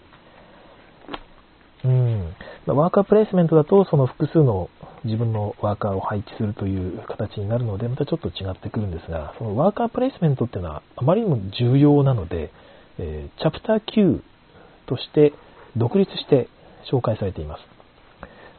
[1.85, 2.35] うん。
[2.65, 4.69] ワーカープレイスメントだと、その複数の
[5.05, 12.51] 自分のワーカーを配置するという形になるので、またちょっと違ってくるんですが、そのワーカープレイスメントっていうのはあまりにも重要なので、
[12.97, 14.21] えー、チャプター9
[14.87, 15.33] として
[15.75, 16.49] 独立して
[16.91, 17.61] 紹介されています。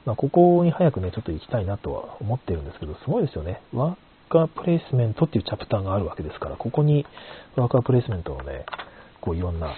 [0.06, 3.60] まあ、ここに早くね、ちょっと行きたいなとは思ってるんですけど、すごいですよね。
[3.74, 3.96] ワー
[4.30, 7.04] カープレイスメントっていうチャプターがあるわけですから、ここに
[7.56, 8.64] ワーカープレイスメントのね、
[9.20, 9.74] こういろんな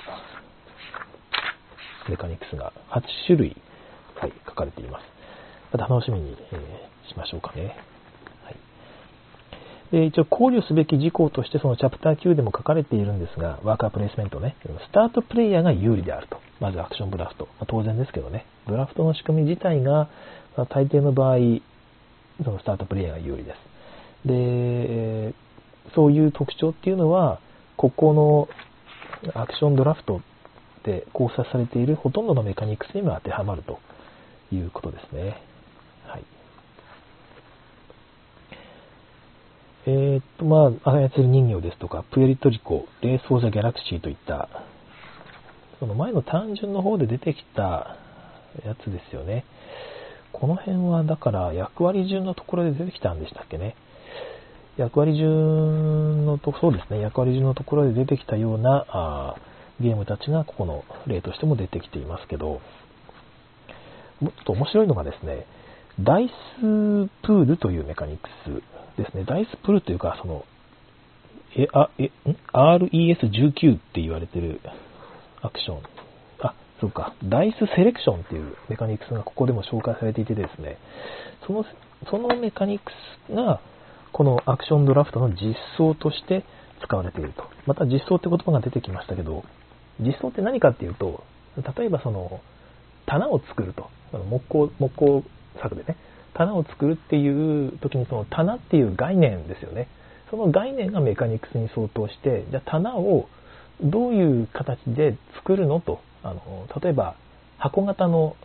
[2.09, 3.57] メカニクスが8種類、
[4.17, 5.05] はい、書かれています。
[5.73, 7.77] また楽しみに、えー、しましょうかね。
[9.92, 16.40] で一応考慮すべき事項としてそのチャプター9でも書かれているんですが、ワーカープレイスメントね、スタートプレイヤーが有利であると。
[16.61, 17.46] まずアクションブラフト。
[17.59, 20.09] まあ、当然ですけどね、ブラフトの仕組み自体が、
[20.57, 21.37] まあ、大抵の場合、
[22.44, 23.55] そのスタートプレイヤーが有利で
[24.24, 24.29] す。
[24.29, 25.35] で、
[25.94, 27.40] そういう特徴っていうのは、
[27.76, 28.48] ここの
[29.35, 30.20] アクションドラフト
[30.85, 33.79] で考察されているほとんどのメカニクスにも当てはまると
[34.53, 35.42] いうことですね。
[36.07, 36.24] はい。
[39.87, 44.49] えー、っと、まあ、操り人形ですとか、プエリトリコ、レース・フォー・ザ・ギャラクシーといった、
[45.79, 47.97] その前の単純の方で出てきた
[48.64, 49.45] やつですよね。
[50.33, 53.75] この辺は、だから役割順のところで出てきたんでしたっけね。
[54.77, 59.37] 役割順のと、そうですね、役割順のところで出てきたようなあ
[59.81, 62.61] ゲームたちがここの例としても出てきていますけど、
[64.21, 65.47] もっと面白いのがですね、
[65.99, 70.45] ダイスプールというメカニクスですね、ダイスプルというか、その、
[71.57, 72.11] え、あ、え、
[72.53, 74.61] RES19 って言われてる
[75.43, 75.83] アクション。
[76.41, 80.79] あ、そうか、ダイスセレクションっていうメカニクスがここでも紹介されていてですね、
[81.47, 81.65] その、
[82.11, 82.85] そのメカニク
[83.29, 83.61] スが、
[84.13, 86.45] このアクションドラフトの実装として
[86.83, 87.45] 使われていると。
[87.67, 89.45] また実装って言葉が出てきましたけど、
[90.01, 91.25] 実装って何かっていうと、
[91.79, 92.41] 例えばその、
[93.07, 93.89] 棚を作ると。
[94.13, 95.25] 木工、木工
[95.61, 95.97] 作でね、
[96.40, 99.88] 棚を作るっていう時にその棚っていう概念ですよね。
[100.31, 103.29] その概念がメカニクスに相当して、じゃあ棚を
[103.83, 106.00] どういう形で作るのと。
[106.22, 107.14] あの例えば
[107.59, 108.37] 箱型の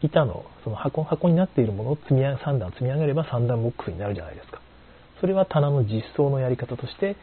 [0.00, 4.60] 板のその箱箱になっているものを積み上げ3段積み上げれば3段ボックスになるじゃないですか。
[5.20, 7.16] それは棚の実装のやり方として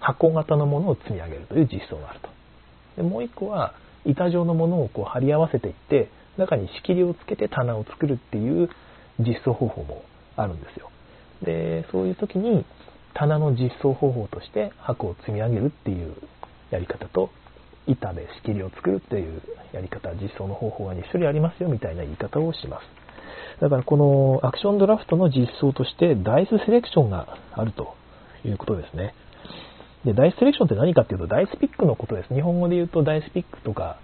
[0.00, 2.28] 箱型のものを積み上げるという実装があると。
[2.96, 3.74] でもう一個は
[4.06, 8.70] 板状のものをこう貼り合わせていって中に仕切りをつけて棚を作るっていう
[9.18, 10.02] 実装方法も
[10.36, 10.90] あるんですよ。
[11.42, 12.64] で、そういう時に
[13.14, 16.14] 棚の実装方法として箱を積み上げるっていう
[16.70, 17.30] やり方と
[17.86, 22.84] 板で仕切りを作るっていうやり方、実装の方法が2種類ありますよみたいな言い方をします。
[23.60, 27.94] だからこのアクションドラフトの実装としてダイスセレクションがあると
[28.44, 29.14] いうことですね。
[30.04, 32.34] で、ダイスセレクションって何かっていうとダイスピックのことです。
[32.34, 33.98] 日本語で言うとダイスピックとか、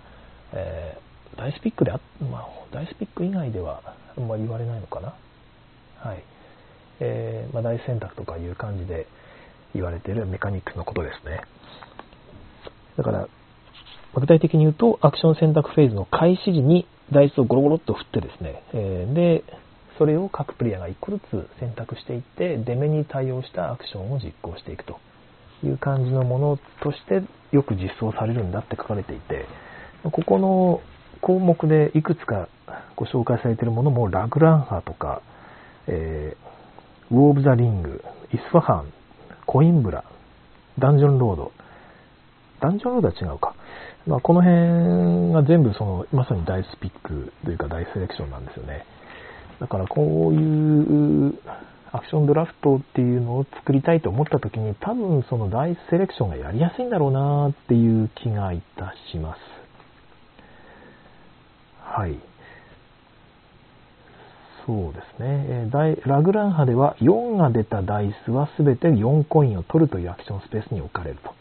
[0.52, 0.98] え、
[1.34, 3.82] ダイスピックであ、まあ、ダイスピック以外では
[4.16, 5.14] あんまり言われないのかな。
[5.98, 6.24] はい。
[7.00, 9.06] えー、まあ、大選択とかいう感じで
[9.74, 11.42] 言われているメカニックスのことですね。
[12.96, 13.28] だから、
[14.14, 19.44] 具体的に言うと、アクション選択フェーズの開始時にダイスをゴロゴロっと振ってですね、えー、で、
[19.98, 24.98] それを各プレイヤーが1個ずつ選択していって、出目に対応したアクションを実行していくと
[25.64, 29.46] いう感じのものとしてよく実装されるんだって書かれていて、
[30.02, 30.80] ここの
[31.24, 32.48] 項目でいくつか
[32.96, 35.22] ご紹介されているものも、ラグランハとか、
[35.86, 38.92] えー、ウォーブ・ザ・リング、イスファハン、
[39.46, 40.04] コインブラ、
[40.78, 41.52] ダンジョン・ロード、
[42.60, 43.54] ダンジョンロードは違うか。
[44.06, 48.84] まあ、この辺が全部その、まさにダイスピックというかダイセレクションなんですよね。
[49.60, 51.38] だからこういう
[51.90, 59.53] アクションドラフトっていうのを作りたいと思った時に多分そのダイスセレクションがやりやすいんだろうなっていう気がいたします。
[61.84, 62.18] はい。
[64.66, 65.44] そうですね。
[65.46, 65.70] え
[66.06, 71.34] ラグラン波では4が出たダイスは全て4コインを取るというアクションスペースに置かれると。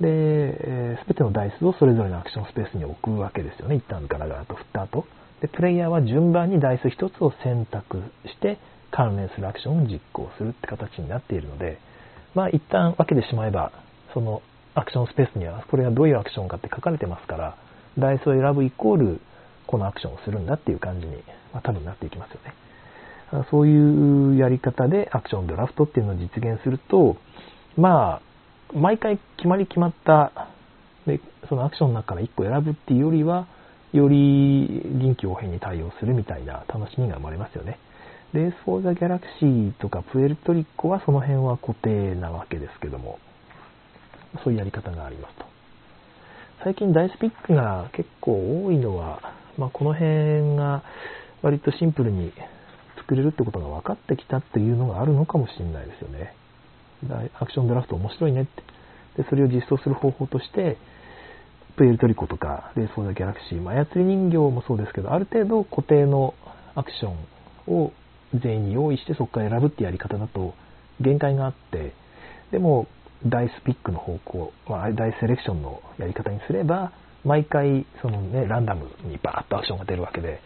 [0.00, 3.76] でえ、全てのダイスをそれぞれのアクションスペースに置くわけですよね。
[3.76, 5.06] 一旦ガラガラと振った後。
[5.40, 8.58] で、プレイヤーは順番にダイス1つを選択して
[8.90, 11.78] 関連するアクションを実行するって形になっているので、
[12.34, 13.72] まあ一旦分けてしまえば、
[14.14, 14.40] その
[14.74, 17.56] アクションスペースにはこれがどういうアクションかって書かれてますから、
[17.98, 19.20] ダイスを選ぶイコール
[19.66, 21.16] このアクションをするんだっていう感じに、
[21.52, 22.54] まあ、多分なっていきますよね。
[23.50, 27.16] そういうやり方でアクションドラフトっていうのを実現すると、
[27.76, 28.22] まあ、
[28.72, 30.48] 毎回決まり決まった
[31.06, 33.46] でそのアクションの中から1個選ぶっていうよりは、
[33.92, 34.16] より
[34.98, 37.78] 臨機応変に対応するみたいな楽しみが生まれますよね。
[38.32, 43.18] レース・フォー・ザ・ギャラクシーとかプエルトリコはその辺は固定なわけですけども、
[44.42, 45.44] そういうやり方がありますと。
[46.64, 49.20] 最近ダイスピックが結構多いのは、
[49.58, 50.82] まあ、この辺が
[51.42, 52.32] 割とシンプルに
[52.98, 56.34] 作れるってことが分かってきたっていうのがあるのかもしれないですよね。
[57.38, 59.22] アクションドラフト面白いねって。
[59.22, 60.76] で、それを実装する方法として、
[61.76, 66.34] プエルトリコとか、レース・フォー・ザ・ギャラクシー、まあ、操り人形もそうですけど、ある程度固定の
[66.74, 67.92] アクションを
[68.34, 70.54] 全員に用意してそこから選ぶってやり方だと
[71.00, 71.92] 限界があって、
[72.50, 72.86] でも、
[73.26, 76.92] ダイスピックの方向、まあ、ダイスセレクションのやり方にすれば、
[77.26, 80.40] 毎回、そのね、ランダムにバーッとアクションが出るわけで、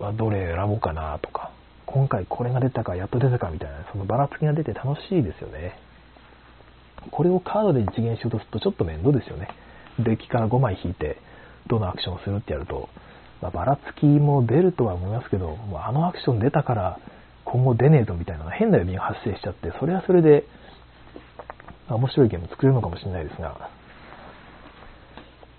[0.00, 1.52] ま、どれ選ぼうかなとか、
[1.86, 5.78] 今回これが出たか、やっと出たかみたいな、そのばらつきが出て楽しいですよね。
[7.12, 9.48] これをカードで実現しようとするとちょっと面倒ですよね。
[10.00, 11.18] デッキから5枚引いて、
[11.68, 12.88] どのアクションをするってやると、
[13.40, 16.98] まあ、ばらつきも出るとは思いますけど、もうあのアクション出たから
[17.44, 20.44] 今後出ねえとみたいな変な読みが発生しちゃって、それはそれで
[21.88, 23.70] 面白いゲーム作れるのかもしれないですが、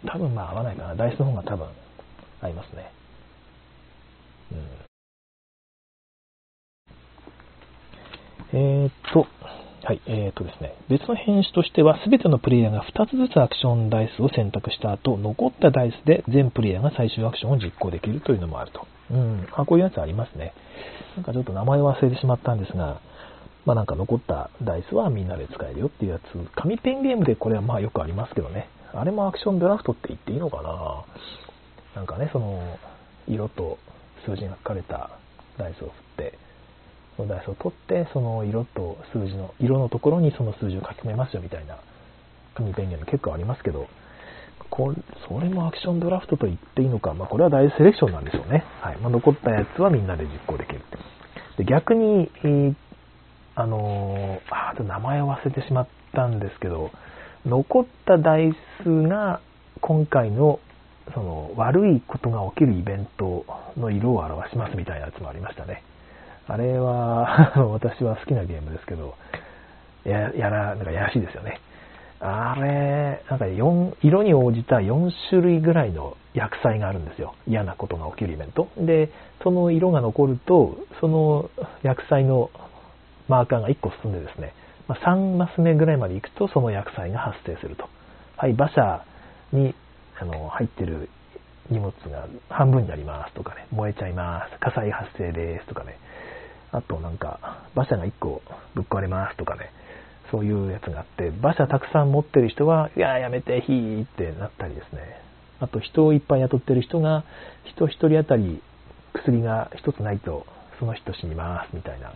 [0.05, 0.95] 多分まあ合わないかな。
[0.95, 1.67] ダイスの方が多分
[2.41, 2.91] 合いますね。
[4.51, 4.89] うん。
[8.51, 9.27] えー、っと、
[9.83, 18.87] はい、えー、っとですね、別の編集としては、すべてのプレイヤーが2つずつアクションダイスを選択した後、残ったダイスで全プレイヤーが最終アクションを実行できるというのもあると。
[19.11, 20.53] うん、あこういうやつありますね。
[21.15, 23.01] なんかちょっと名前を忘れてしまったんですが、
[23.65, 26.23] まあなんか残ったダイスはみんなで使えるよっていうやつ。
[26.55, 28.67] 紙ペンゲームでこれはまあよくありますけどね。
[28.93, 31.05] あれもアクションドラフトって言っていいのかな？
[31.95, 32.77] なんかね、その、
[33.27, 33.77] 色と
[34.25, 35.11] 数字が書かれた
[35.57, 36.37] ダイスを振って、
[37.17, 41.77] そのダイスを取って、その色と数字の、色のところにその数字を書き込めますよみたいな
[42.55, 43.87] 紙ペンゲーム結構ありますけど、
[44.69, 44.95] これ
[45.27, 48.63] それもアクションドラフトと言っていいのか、まあ、これはダイスセレクションなんでしょうね。
[48.81, 50.81] はいまあ、残ったやつはみんなで実行できる。
[51.57, 52.75] で逆に、えー、
[53.55, 56.91] あのー、あ名前を忘れてしまったんですけど、
[57.45, 59.41] 残ったダイスが
[59.81, 60.59] 今回の
[61.13, 63.45] その悪いことが起きるイベント
[63.77, 65.83] の色を表しますみたいなやつもありましたね。
[66.47, 69.15] あれは 私は好きなゲームですけど、
[70.03, 71.59] ややら、なんかやらしいですよね。
[72.19, 77.33] あれ、なんか4、色に応じた4種類ぐらいの薬剤があるんですよ。
[77.47, 78.67] 嫌なことが起きるイベント。
[78.77, 79.09] で、
[79.41, 81.49] その色が残ると、その
[81.81, 82.49] 薬剤の
[83.27, 84.53] マーカーが1個進んでですね、
[84.89, 87.87] まあ、3マス目ぐらいまで行くとその薬剤が発生すると。
[88.35, 89.05] はい、馬車
[89.53, 89.75] に
[90.19, 91.09] あの入ってる
[91.69, 95.97] 荷物が半分になりますとかね、燃えちゃいます、火災発生ですとかね、
[96.71, 98.41] あとなんか馬車が1個
[98.73, 99.71] ぶっ壊れますとかね、
[100.31, 105.01] そういうやつがあって、馬車たくさん持ってる人は、いや、やめて、ひーってなったりですね。
[105.59, 107.23] あと人をいっぱい雇ってる人が、
[107.65, 108.61] 人一人当たり
[109.13, 110.45] 薬が一つないと、
[110.79, 112.13] その人死にますみたいな、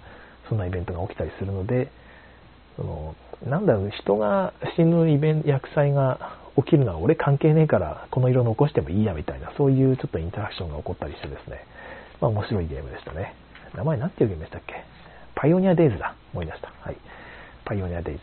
[0.49, 1.91] そんなイベントが起きたりするので、
[2.75, 11.65] そのなんだろう、人が死ぬイベント、薬剤が起きるのは俺関係ねえから、この色残してもいいやみたいな、そういうちょっとインタラクションが起こったりしてですね、
[12.21, 13.35] まあ面白いゲームでしたね。
[13.75, 14.75] 名前なんていうゲームでしたっけ？
[15.35, 16.15] パイオニアデイズだ。
[16.33, 16.71] 思い出した。
[16.79, 16.97] はい。
[17.65, 18.21] パイオニアデイズ。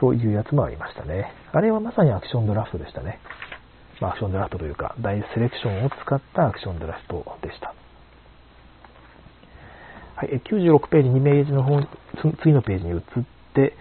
[0.00, 1.32] そういうやつもありましたね。
[1.52, 3.20] あれはまさにアクションドラフトでしたね。
[4.00, 7.74] まあ、アクションドラフトというか、大セレクションを使ったアクションドラフトでした。
[10.16, 11.80] はい、96ページ、2ページの方、
[12.42, 13.00] 次のページに移っ
[13.54, 13.76] て、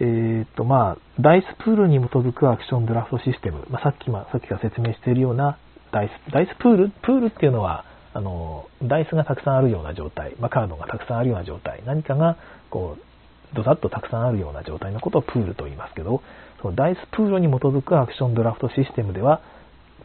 [0.00, 3.66] えー、っと、まあ、ダイスプールに基づくアクションドラフトシステム。
[3.70, 5.58] まあ、さっき、まあ、さっきから説明しているような
[5.92, 12.36] ダイス、ダイスプールプールっていうのは、あの、ダイスがたくさんあるような状態、まあ、カードがたくさんあるような状態、何かが、
[12.70, 16.22] こう、ドサッとたくさんあるような状態のことをプールと言いますけど、
[16.62, 19.40] そのダイスプールに基づくアクションドラフトシステムでは、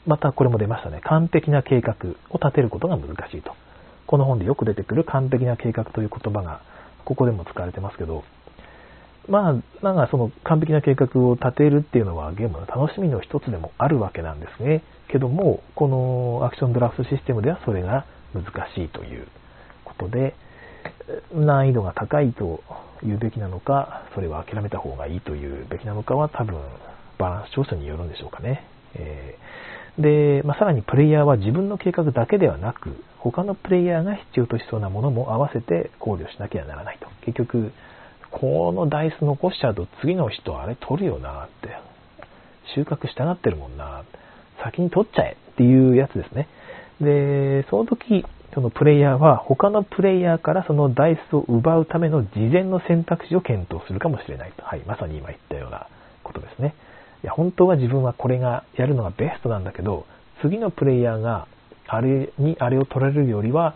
[0.05, 1.95] またこれも出ましたね、完璧な計画
[2.29, 3.53] を立てることが難しいと。
[4.07, 6.61] この本でよく出てくる完璧な計画という言葉が、
[7.05, 8.23] ここでも使われてますけど、
[9.27, 14.83] まあ、なんかその完璧な計画を立てるっていうのはゲームの楽しみの一つでもあるわけなんですね。
[15.07, 19.27] けども、このアクションドラフトシステムではそれが難しいという
[19.85, 20.35] ことで、
[21.33, 22.61] 難易度が高いと
[23.03, 26.57] 言うべきなのか、それは諦めた方がいいというべきなのかは多分
[27.17, 28.65] バランス調整によるんでしょうかね。
[28.95, 37.07] えー、で、まあ、さらにプレイヤーは自分の計画だけではなく、他のプレイヤーが必要としそうなものも合わせて考慮しなきゃならないと。
[37.25, 37.71] 結局、
[38.31, 41.93] このダイス残しちゃうと次の人あれ取るよなって。
[42.75, 44.03] 収穫したがってるもんな。
[44.63, 46.47] 先に取っちゃえっていうやつですね。
[46.99, 54.63] で、その時、そのプレイヤーは他のプレイヤーからそのダイスを奪うための事前の選択肢を検討するかもしれないと。
[54.63, 55.87] はい、まさに今言ったような
[56.23, 56.73] ことですね。
[57.23, 60.05] いや、本当は自分はこれがやるのがベストなんだけど、
[60.41, 61.47] 次のプレイヤーが
[61.87, 63.75] あれにあれを取られるよりは、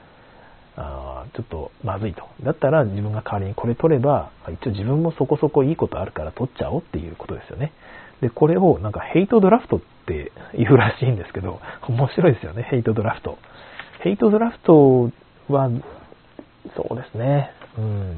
[0.75, 2.23] あちょっとまずいと。
[2.43, 4.31] だったら自分が代わりにこれ取れば、
[4.61, 7.71] 一応自分もそこそこいいことあるから取っちゃおうっていうことですよね。
[8.21, 13.37] で、これをなんかヘイトドラフトって言うらしいんですけど、面白いですよね、ヘイトドラフト。
[14.01, 15.11] ヘイトドラフト
[15.49, 15.69] は、
[16.75, 18.17] そうですね、うん。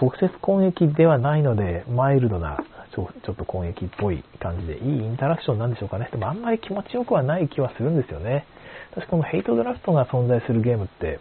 [0.00, 2.58] 直接攻撃ではないので、マイルドな
[2.94, 6.08] ちょちょっと攻撃っぽい感じで、いいインタラクションなんでしょうかね。
[6.10, 8.46] でもあんまり気持ちよくはない気はするんですよね。
[8.94, 11.20] 確かこのヘイトドラフトが存在するゲームって、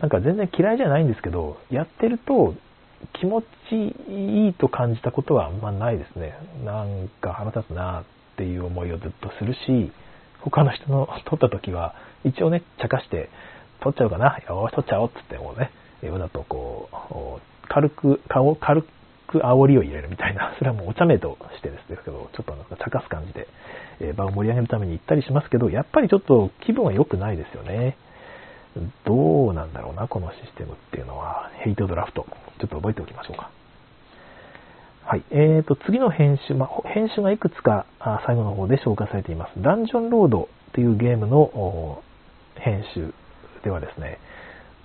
[0.00, 2.54] なんか全然嫌いじゃないんですけど、やってると
[3.14, 3.46] 気持ち
[4.08, 6.34] いいと感じたことはあんまないですね。
[6.64, 8.04] なんか腹立つなっ
[8.36, 9.92] ていう思いをずっとするし、
[10.40, 11.94] 他の人の撮った時は、
[12.24, 13.28] 一応ね、茶化して、
[13.80, 15.70] 撮っちゃうかなよし、撮っちゃおうっつってもうね、
[16.10, 16.88] わざとこ
[17.38, 18.88] う、軽く、顔、軽く
[19.38, 23.46] 煽りを入れるみたいな、 それはもうお茶目としてですけど、ちょっとなんか茶化す感じで、
[24.00, 27.96] え場を盛り上げるために行ったりしますけど、やっぱりちょっと気分は良くないですよね。
[29.04, 31.50] どうなんだろうな、このシステムっていうのは。
[31.58, 32.26] ヘイトドラフト。
[32.60, 33.50] ちょっと覚えておきましょうか。
[35.04, 35.24] はい。
[35.30, 37.84] えーと、次の編集、ま、編集がいくつか
[38.26, 39.52] 最後の方で紹介されています。
[39.60, 42.02] ダンジョンロードというゲームの
[42.54, 43.12] 編集
[43.64, 44.18] ではですね、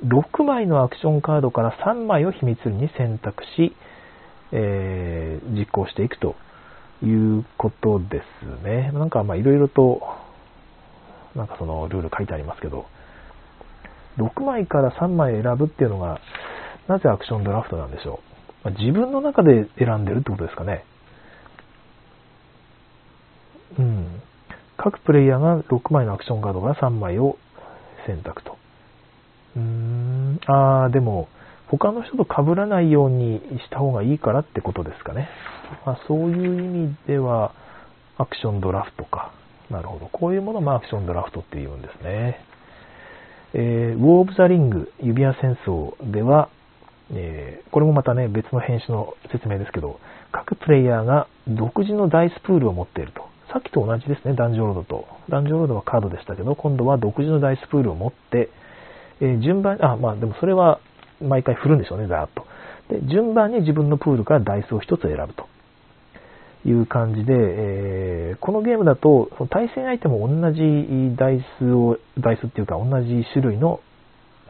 [0.03, 3.75] 6枚のアクションカードから3枚を秘密裏に選択し、
[4.51, 6.35] えー、実行していくと
[7.03, 8.91] いうことですね。
[8.93, 10.01] なんかまあいろいろと、
[11.35, 12.85] なんかそのルール書いてありますけど、
[14.17, 16.19] 6枚から3枚選ぶっていうのが、
[16.87, 18.21] なぜアクションドラフトなんでしょ
[18.63, 18.71] う。
[18.71, 20.85] 自分の中で選んでるってことですかね。
[23.77, 24.21] うん。
[24.77, 27.37] 各プレイヤーが6枚のアクションカードから3枚を
[28.05, 28.57] 選択と。
[29.55, 30.39] うーん。
[30.45, 31.27] あー、でも、
[31.69, 35.29] 他の人と被らないようにした方がいいからってことですかね。
[35.85, 37.53] まあ、そういう意味では、
[38.17, 39.33] アクションドラフトか。
[39.69, 40.07] なるほど。
[40.07, 42.39] こういうものもアクションドラフトって言うんですね。
[43.53, 46.49] えー、ウォー・オブ・ザ・リング、指輪戦争では、
[47.11, 49.99] えー、これもまたね、別の編集の説明ですけど、
[50.31, 53.23] 各プレイヤーが独自のダイスプールを持っていると。
[53.51, 55.07] さっきと同じですね、ダンジョンロードと。
[55.29, 58.49] ダンジョンロードはカードでしたけど、今度は独自のダイスプールを持って、
[59.21, 60.79] えー、順番、あ、まあでもそれは
[61.21, 62.45] 毎回振るんでしょうね、ざーっと。
[62.89, 65.47] で、順番に自分のプールからダイスを1つ選ぶと。
[66.67, 73.81] いう感じで、えー、このゲームだと、その対戦相手も同じダイスを、ダイスっていうか同じ種類の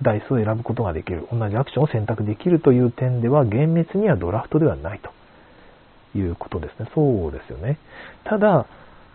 [0.01, 1.27] ダイスを選ぶことができる。
[1.31, 6.89] 同じアクションを選択できるという点では、厳密にはドラフトではないということですね。
[6.95, 7.79] そうですよね。
[8.23, 8.65] ただ、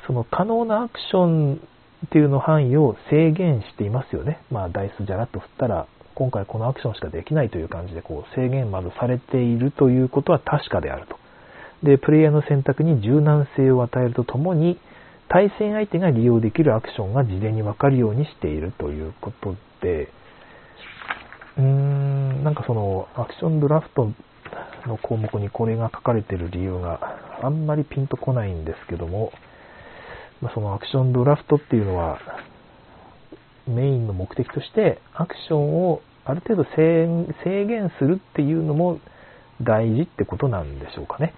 [0.06, 1.60] その可能なアクション
[2.06, 4.40] っていうの範囲を制限していますよね。
[4.50, 5.86] まあ、ダイスじゃらっと振ったら、
[6.20, 11.16] 今回このアクションしかできないという感じで、こう、制限まずされているということは確かであると。
[11.82, 14.78] で、プレイヤーの選択に柔軟性を与えるとともに、
[15.30, 20.12] 対戦相手が利用できるアクションが事前にわかるようにしているということで、
[21.56, 24.12] うーん、なんかその、アクションドラフト
[24.86, 29.32] の項目にこれが書かれてる理由があんまりピンとこないんですけども、
[30.42, 32.18] ま、そのアクションドラフトっていうのは、
[33.66, 39.00] メインの目的としてアクションをある程度制限するっていうのも
[39.62, 41.34] 大事ってことなんでしょうかね。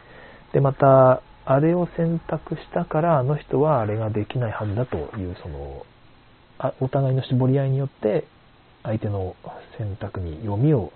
[0.53, 5.84] で、また、あれを選択したから、あの人はあれができないはずだという、その、
[6.59, 8.24] あお互いの絞り合いによって、
[8.84, 9.34] 相手の
[9.78, 10.93] 選択に読みを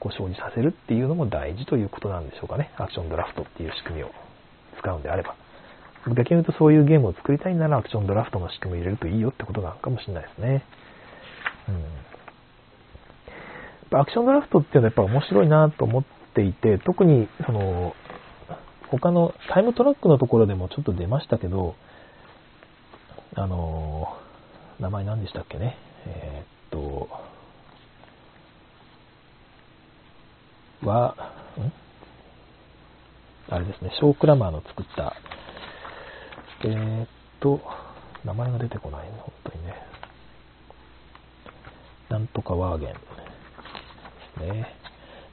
[0.00, 2.70] こう生じさせるっていうのも大事ということなんでしょうかね。
[2.76, 4.10] アクションドラフトっていう仕組みを
[4.78, 5.34] 使うんであれば。
[6.08, 10.64] 逆に言うとそういうゲームを作りたいならアクションドラフトの仕組みを入れるといいよってことなのかもしれないですね。
[11.68, 11.84] うん。
[13.92, 17.94] アクションドラフトっていうのはやっぱ面白いなと思っていて、特にその
[18.88, 21.74] 他のタイムトラックのところでもちょっと出ましたけど、
[23.34, 24.16] あの、
[24.80, 25.76] 名前何でしたっけね？
[26.06, 27.08] えー、っと、
[30.86, 31.14] は、
[31.58, 31.72] ん？
[33.48, 35.14] あれですね、ショークラマーの作った、
[36.64, 37.08] えー、っ
[37.40, 37.60] と、
[38.24, 39.74] 名前が出てこない、本当にね。
[42.08, 42.94] なんとかワーゲン
[44.40, 44.66] ですね。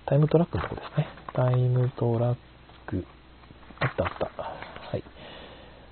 [0.05, 1.07] タイムトラックのとこですね。
[1.33, 2.37] タイムトラッ
[2.87, 3.05] ク
[3.79, 4.43] あったあった。
[4.43, 5.03] はい。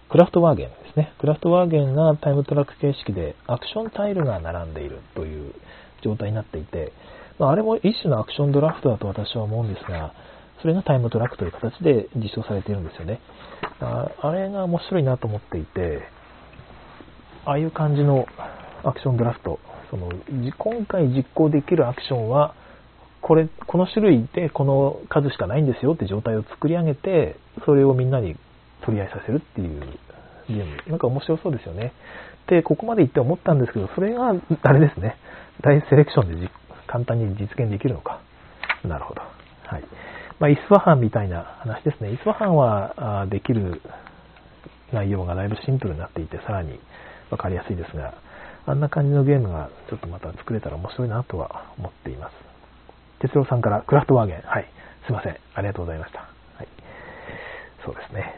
[0.09, 1.13] クラフトワーゲンですね。
[1.19, 5.53] クラフトワーゲンがタイムトラック形式でアクションタイルが並んでいるという
[6.03, 6.91] 状態になっていて、
[7.39, 10.13] まあ、あれも一種のアクションドラフトだと私は思うんですが、
[10.61, 13.19] それがタイムトラックという形で実装されているんですよね。
[13.79, 16.01] ああれが面白いなと思っていて、
[17.45, 18.25] ああいう感じの
[18.83, 19.59] アクションドラフト、
[19.89, 20.09] その
[20.57, 22.53] 今回実行できるアクションは、
[23.21, 28.35] これ、この種類でこの数しかないんですよって状態を作り上げて、それをみんなに
[28.83, 29.79] 取り合いさせるっていう
[30.47, 30.77] ゲーム。
[30.87, 31.93] なんか面白そうですよね。
[32.47, 35.17] で、ここまで言って思ったんですけど、それが、あれですね。
[35.61, 36.49] 大セレクションで
[36.87, 38.19] 簡単に実現できるのか。
[38.83, 39.21] なるほど。
[39.21, 39.83] はい。
[40.39, 42.11] まあ、イスワハンみたいな話ですね。
[42.11, 43.81] イスワハンはできる
[44.91, 46.79] 内容がだいぶシンプルになっていて、さらに
[47.29, 48.15] わかりやすいですが、
[48.65, 52.50] あんな感じのゲームがちょっとまた作れたら面白いなとは思っています。
[53.21, 54.41] 哲郎さんからクラフトワーゲン。
[54.41, 54.65] はい。
[55.05, 55.37] すいません。
[55.53, 56.19] ありがとうございました。
[56.19, 56.25] は
[56.63, 56.67] い。
[57.85, 58.33] そうですね。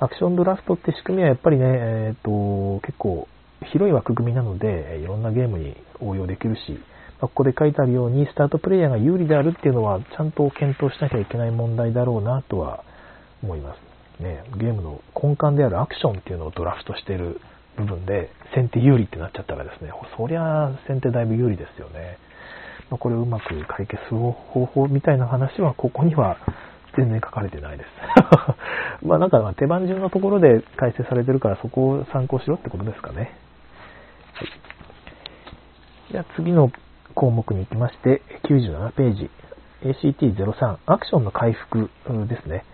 [0.00, 3.28] アクションドラフトって仕組みはやっぱりね、えっ、ー、と、結構
[3.70, 6.80] 広い枠組みなので、いろんなゲームに応用できるし、
[7.20, 12.82] まここで書いてあるように、スタートプレイヤーが有利であるっていうのは、ちゃんと検討しなきゃいけない問題だろうなとは
[13.42, 14.22] 思います。
[14.22, 17.40] ね、ゲームの根幹であるアクションっていうのをドラフトしてる
[17.76, 22.18] 部分で、先手有利ってなっちゃったらですね、そりゃ先手だいぶ有利ですよね。
[22.90, 26.36] まこれをうまく解決する方法みたいな話は、ここには
[26.96, 27.88] 全然書かれてないです。
[29.06, 33.32] まあなんか手番順のところで解説されてるからそこを参考しろってことですかね。
[34.34, 34.48] はい。
[36.12, 36.70] じゃあ次の
[37.14, 39.30] 項目に行きまして、97ページ。
[39.82, 41.90] ACT03 アクションの回復
[42.28, 42.64] ですね。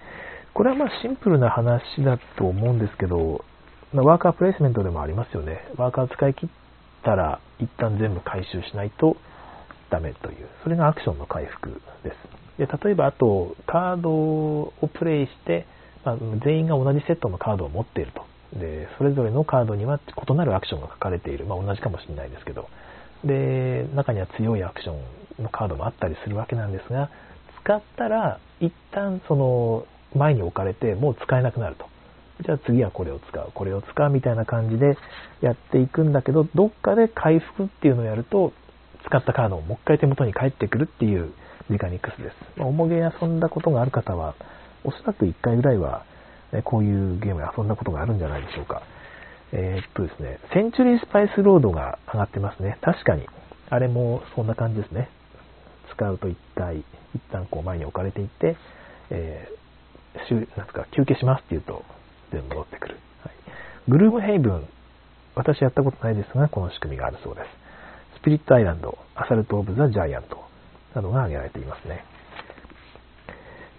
[0.55, 3.45] これはまあシンプルな話だと思うんですけど、
[3.93, 5.61] ワーカープレイスメントでもありますよね。
[5.77, 6.49] ワーカー使い切っ
[7.05, 9.17] たら一旦全部回収しないと
[9.91, 10.49] ダメという。
[10.63, 12.37] それがアクションの回復です。
[12.59, 15.67] で例えばあとカードをプレイして、
[16.05, 18.25] まあ、全員が同じセットのカードを持っていると
[18.59, 22.69] でそれぞれのカードには異なるアクションが書かれている、まあ、同じかもしれないですけど
[23.25, 24.95] で中には強いアクショ
[25.41, 27.11] ンのカードもあったりするわけなんですが
[27.63, 31.87] 使ったら一旦その前に置かれてもう使えなくなると
[32.43, 34.97] じゃあ次はこれを使うこれを使うみたいな感じで
[35.41, 38.53] やっていくんだけどどっかで回復っていうのをやると
[39.07, 41.33] 使ったカードをもう一回手元に返ってくるっていう
[41.69, 42.37] メカニクスです。
[42.57, 44.35] まあ、重げ遊んだことがある方は、
[44.85, 46.05] おそらく1回ぐらいは、
[46.53, 48.83] ね、こういうゲームで遊んだことがあるんじゃないでしょうか。
[49.53, 52.79] えー、っとですね、センチュリースパイスロードが上がってますね。
[52.83, 53.27] 確かに。
[53.69, 55.09] あれもそんな感じですね。
[55.93, 56.85] 使うと1回、
[57.15, 58.57] 一旦こう前に置かれていって、
[59.11, 61.85] えー、なんか休憩しますって言うと、
[62.33, 62.97] 全部戻ってくる。
[63.23, 63.33] はい、
[63.89, 64.69] グルームヘイブン、
[65.35, 67.66] 私やったことないですが、この仕組みがあるそうです。
[68.17, 70.45] スピリットアイランド、アサルト・オブ・ザ・ジャイアント、
[70.95, 72.05] などが挙げられていますね。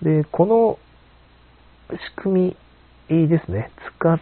[0.01, 0.79] で、この
[1.89, 2.55] 仕組
[3.09, 4.19] みですね、使う、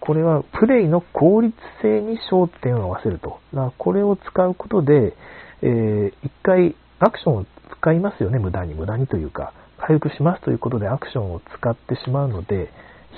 [0.00, 3.40] これはプレイの効率性に焦点を合わせると。
[3.76, 5.14] これを使うことで、
[5.60, 7.46] えー、一回アクションを
[7.80, 8.74] 使いますよね、無駄に。
[8.74, 12.70] 無駄にというか、回復しますということでアクションを使ってしまうので、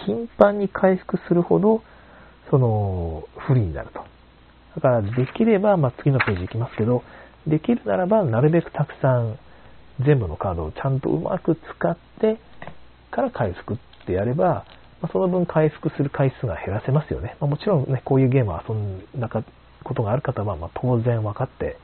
[0.07, 1.83] 頻繁に回復するほど、
[2.51, 4.05] その、不利になると。
[4.77, 7.03] だからできれば、まあ、次のページ行きますけど、
[7.47, 9.39] できるならばなるべくたくさん
[10.05, 12.39] 全部のカードをちゃんとうまく使って
[13.11, 14.65] から回復ってやれば、
[15.01, 17.37] まあ、その分回復する回数が減らせますよね。
[17.41, 21.77] まあ、もちろんね、こういうゲームを遊んだことがある方は、ま当然分かって、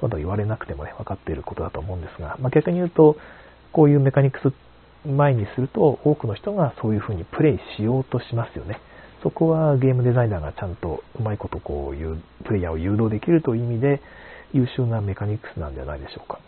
[0.00, 3.16] まだ言われなくてもね、分かっていることだと思うんですが、まあ、逆に言うと、
[3.72, 4.52] こういうメカニクス
[5.06, 8.80] 前にすると、多くの人がそういうふうにプレイしようとしますよね。
[9.22, 14.00] そこはゲームデザイナーがちゃんとうまいことこういうプレイヤーを誘導できるという意味で
[14.52, 16.40] 優秀なメカニクスなんじゃないでしょうか。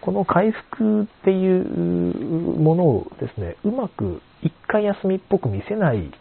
[0.00, 1.64] この回復っていう
[2.60, 6.12] ものをですね、うまく一回休みっぽく見せない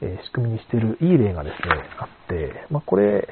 [0.00, 3.26] 仕組みにしてるいい例がですね、あって、まあ、これ、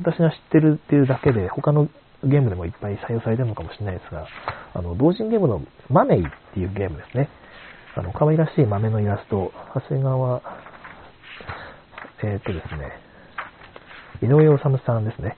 [0.00, 1.88] 私が知ってるっていうだけで、他の
[2.24, 4.26] ゲームでもいっぱい採用されてるのかもしれないですが、
[4.74, 7.28] あの、同人ゲームのマネイっていうゲームですね。
[7.96, 10.42] あの、可愛らしい豆のイラスト、長谷川、
[12.24, 12.92] えー、っとですね、
[14.20, 15.36] 井上治さんですね。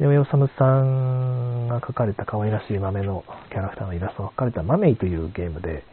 [0.00, 5.84] 井上治さんが描かれた可愛らしい豆のキャラクターのイラストが描かれたマメイというゲームで、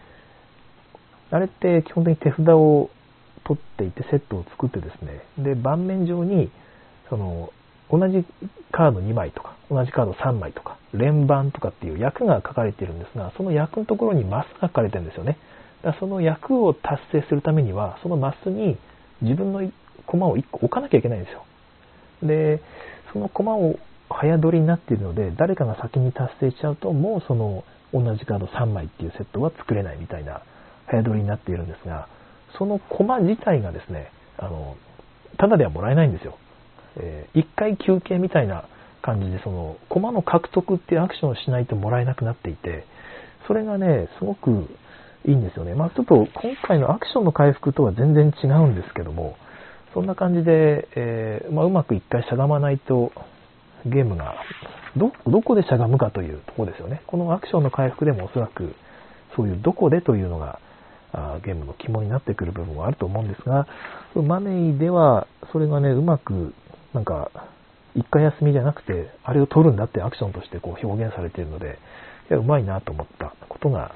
[1.30, 2.90] あれって基本的に手札を
[3.44, 6.50] 取っていてセットを作ってですね、で、盤面上に、
[7.10, 7.54] その、
[7.92, 8.26] 同じ
[8.72, 15.38] カード2枚とか、同じカード3枚とか、連番とかっていう役が書かれているんですが、その役のところにマスが書かれてるんですよね。
[15.84, 18.78] だその役を達成するためには、そのマスに
[19.22, 19.70] 自分の
[20.06, 21.46] 駒を1個置かなきゃいけないんですよ。
[22.24, 22.62] で、
[23.14, 27.64] その駒を早取りになっているので、誰かが先に達成しちゃうと、もうその
[27.94, 30.42] 同じカード3枚っていうセットは作れないみたいな
[30.88, 32.08] 早取りになっているんですが、
[32.58, 34.76] その駒自体がですね、あの、
[35.38, 36.38] ただではもらえないんですよ。
[36.98, 38.66] えー、1回休憩みたいな
[39.02, 42.86] 感じで、その、駒の獲得っていうアクションをしないともらえなくなっていて、
[43.48, 44.68] それがね、すごく
[45.26, 45.76] いいんですよね。
[45.76, 49.36] まあちょっと今回のアクションの回復とは全然違うんですけども、
[49.94, 53.12] そんな感じで、えー、まあ、うまく一回しゃがまないと、
[53.86, 54.36] ゲームが
[54.98, 57.02] ど、どこでしゃがむかというところですよね。
[57.08, 58.76] このアクションの回復でもおそらく、
[59.36, 60.60] そういうどこでというのが、
[61.12, 63.68] あゲームの肝になってくる部分はあると思うんですが、
[64.16, 66.54] マネーでは、それがね、うまく、
[66.94, 67.32] なんか、
[67.96, 71.80] 一回休みじゃなくて、あれを取るんだってアクションとしてこう表現されているので、
[72.30, 73.92] いや、うまいなと思ったことが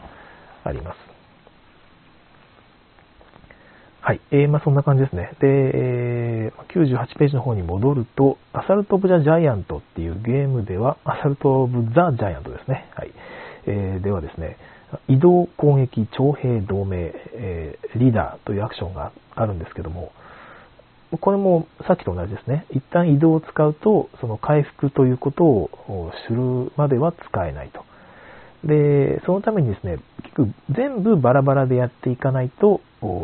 [0.64, 1.13] あります。
[4.06, 4.22] はい。
[4.32, 5.32] えー、まあそんな感じですね。
[5.40, 12.90] で、えー、98ページの方に戻ると、アサルト・オブ・ザ・ジャイアントっていうゲームでは、アサルト・オブ・ザ・ジャイアントですね。
[12.96, 13.12] はい。
[13.66, 14.58] えー、ではですね、
[15.08, 20.12] 移動攻撃徴兵同盟、えー、リーダーというアクションがあるんですけども、
[21.22, 22.66] これもさっきと同じですね。
[22.72, 27.86] 一旦移動を使うと、その回復ということをするまでは使えないと。
[28.68, 32.82] で、そのためにですね、結局全部バラバラでやっていかないと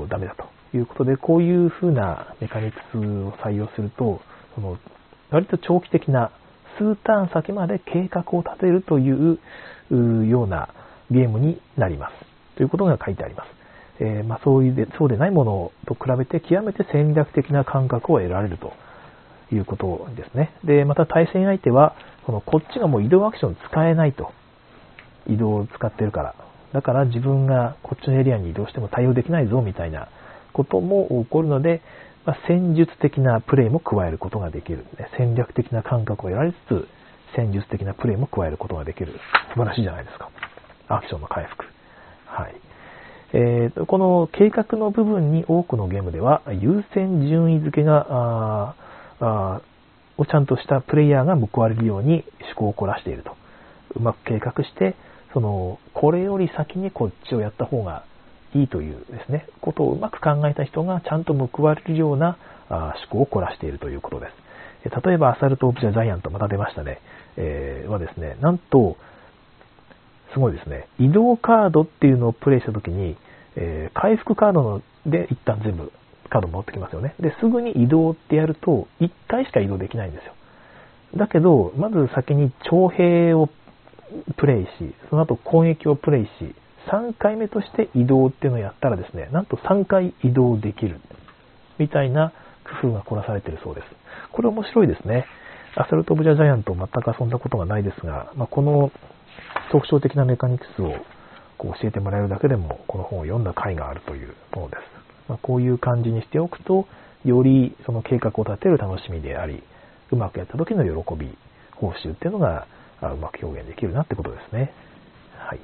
[0.08, 0.46] ダメだと
[0.78, 4.22] いうことで、こういう風なメカニクスを採用すると、
[4.56, 4.78] その
[5.32, 6.32] 割と長期的な
[6.78, 9.40] 数ターン先まで計画を立てるという
[10.28, 10.70] ような
[11.12, 12.14] ゲームになります。
[12.56, 13.48] ということが書いてあります。
[14.02, 18.72] えー、まあ、そういうでそうでないものと比べて極めて戦略的な感覚を得られると
[19.52, 20.54] いうことですね。
[20.64, 21.96] で、また対戦相手は、
[22.26, 24.32] このこっちがもう移動アクション使えないと。
[25.28, 26.36] 移動を使ってるから。
[26.74, 30.08] だから自分がこっちのエリアに移動しても対応できないぞみたいな
[30.54, 31.82] ことも起こるので、
[32.26, 35.10] まあ、戦術的なプレイも加えることができる、ね。
[35.18, 36.88] 戦略的な感覚を得られつつ、
[37.36, 39.14] 戦術的なプレイも加えることができる。
[39.54, 40.30] 素晴らしいじゃないですか。
[40.88, 41.66] アクションの回復。
[42.26, 42.56] はい。
[43.32, 48.76] えー、この計画の部分に多くのゲームでは優先順位付けが、あ
[49.20, 49.62] あ
[50.18, 53.38] をちゃんとしたプレイヤーが報われるように思考を凝らしていると。
[53.96, 54.96] うまく計画して、
[55.34, 58.04] その、これより先にこっちをやった方が
[58.56, 62.38] いいというですね、ことをうまく考えた人がちゃんと報われるような
[62.70, 64.34] 思考を凝らしているということです。
[65.06, 67.02] 例えば、アサルト・オブ・ジャ・ジャイアント、また出ましたね、
[67.36, 68.98] えー、はですね、なんと、
[70.34, 70.88] すごいですね。
[71.00, 73.18] 移動カードっていうのをプレイしたときに、
[73.56, 75.92] えー、回復カードので一旦全部
[76.30, 77.16] カード持ってきますよね。
[77.20, 80.34] で、すぐに移動ってやると、1回しか移動できないんですよ。
[81.18, 83.50] だけど、まず先に徴兵を
[84.38, 84.70] プレイし、
[85.10, 86.56] その後攻撃をプレイし、
[86.92, 91.00] 3回目として移動っていうのをやったらですね、なんと3回移動できる。
[91.78, 92.34] みたいな
[92.82, 93.88] 工夫が凝らされているそうです。
[94.32, 95.26] これ面白いですね。
[95.76, 98.92] アサルト・オブ・ジャ・ジャイアント全く遊んだことがないですが、まあ、この
[99.72, 100.94] 特徴的なメカニクスを
[101.58, 104.82] こう教えてもらえるだけでも、この本を読んだ甲斐があるというものです。
[105.30, 106.88] まあ、こういう感じにしておくと、
[107.24, 109.64] よりその計画を立てる楽しみであり、
[110.12, 111.38] うまくやった時の喜び、
[111.76, 112.68] 報酬っていうのが
[113.02, 114.74] うまく表現できるなってことですね。
[115.38, 115.60] はい。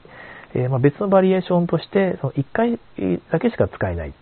[0.54, 2.80] えー、ま、別のバリエーションとして、その1回
[3.32, 4.14] だけしか使えない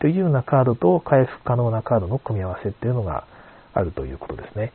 [0.00, 3.26] というようなカードと回復可能なカードの組み合わせっていうのが
[3.74, 4.72] あるということですね。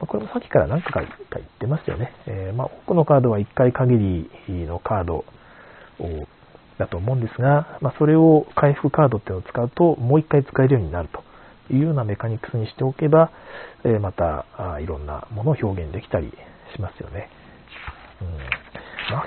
[0.00, 2.12] まこれもさっきから何回か言ってますよね。
[2.26, 5.24] えー、まあ、多くのカードは1回限りのカード
[6.00, 6.26] を
[6.78, 11.22] だと思うんですが、まあ、それを回復カードっていうのを使うと、もう1回使えるようになると
[11.72, 13.30] いうようなメカニクスにしておけば、
[13.84, 14.44] えー、また
[14.80, 16.32] いろんなものを表現できたり
[16.74, 17.30] しますよね。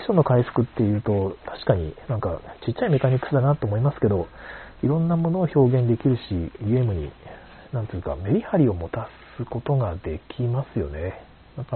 [0.08, 4.28] ションの回復っていうと、確かになんかちっちゃいメカニクスだなと思いますけど、
[4.82, 6.22] いろんなものを表現できるし、
[6.62, 7.12] ゲームに、
[7.74, 11.22] なんていうか、メリハリを持たすことができますよね。
[11.58, 11.76] だか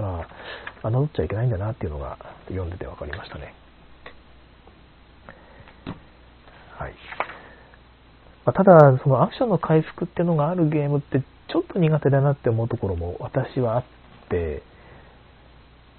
[0.82, 2.16] ら、侮っちゃいけないんだなっていうのが
[2.48, 3.54] 読んでて分かりましたね。
[6.78, 6.94] はい。
[8.46, 13.84] ま、ただ、そのアクションの回復っていうのがあるゲームってちょっと苦手だなって思うところも私はあっ
[14.30, 14.62] て、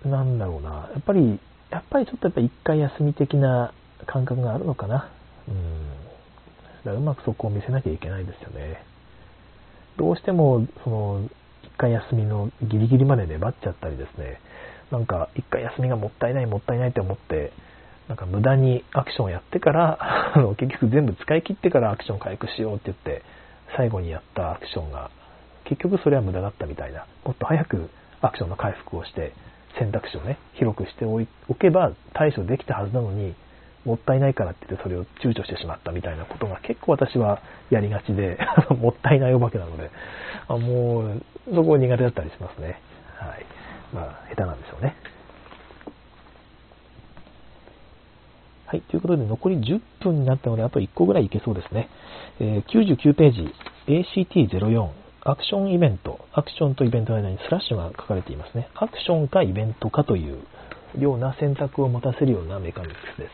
[0.05, 0.89] なんだろうな。
[0.93, 1.39] やっぱり、
[1.73, 3.73] やっぱりちょっとやっぱ一回休み的な
[4.05, 5.09] 感覚があるのかな。
[5.47, 5.89] うん。
[6.83, 8.83] だからうまくそこを見せなきゃいけないですよね。
[9.97, 11.27] どうしても、その、
[11.63, 14.39] 一回休みのギリギリまで粘っちゃったりですね。
[14.91, 17.51] なんか、一回休みがもったいないもったいないって思って、
[18.07, 19.97] なんか無駄にアクションをやってから、
[20.35, 23.23] あの結局全部使い切ってからアクション回復しようって言って、
[23.75, 25.09] 最後にやったアクションが、
[25.63, 27.89] 結局それは無駄だったみたいな、もっと早く
[28.21, 29.33] アクションの回復をして、
[29.79, 33.35] 選択肢をね、広くしておけば対処できたはずなのに、
[33.85, 38.37] もったいないからって言ってそれを躊躇してしまったみたいなことが結構私はやりがちで、
[38.79, 39.89] もったいないお化けなので、
[40.47, 42.79] あもう、そこ苦手だったりしますね。
[43.17, 43.45] はい。
[43.93, 44.95] まあ、下手なんでしょうね。
[48.67, 48.81] はい。
[48.81, 51.89] ということで、残り10分になったので、あと1個ぐらいいけそうですね。
[52.39, 53.53] えー、99ページ、
[53.87, 58.67] ACT04、アクションイベント、アクションとイベントの間にスラッシュが書かれていますね。
[58.75, 60.43] アクションかイベントかという
[60.99, 63.31] ような選択を持たせるようなメカニクスです。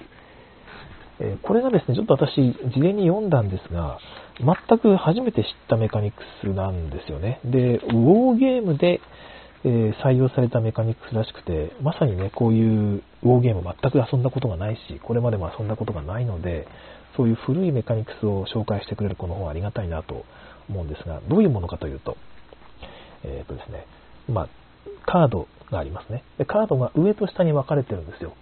[1.22, 3.98] え、これがですね、ちょっと私、事前に読んだんですが、
[4.40, 7.40] 全く初めて知ったメカニクスなんですよね。
[7.44, 9.02] で、ウォーゲームで、
[9.66, 16.68] え採用されたメカニクスらしくて、まさにね、こういうウォーゲーム全く遊んだことがないし、これまでも遊んだことがないので、
[17.18, 20.24] そういう古いメカニクスを紹介してくれるこの本はありがたいなと
[20.70, 22.18] 思うんですが、どういうものかというと、
[23.24, 23.86] えっ、ー、とですね、
[24.30, 24.50] まあ、
[25.06, 26.46] カードがありますねで。
[26.46, 28.34] カードが上と下に分かれてるんですよ。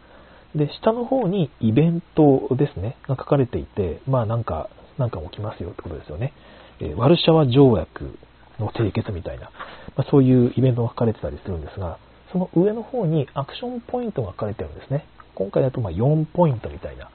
[0.56, 6.34] で、下の方にイベントですね、が書かれていて、まあなんか、なんか起きますよってことですよね。
[6.80, 8.18] えー、ワルシャワ条約
[8.60, 9.52] の締結みたいな、
[9.96, 12.00] まあ、そういうイベントが書かれてたりするんですが、
[12.32, 15.06] その上の方にアクションポイントが書かれてるんですね。
[15.36, 17.10] 今回だとま4ポイントみたいな、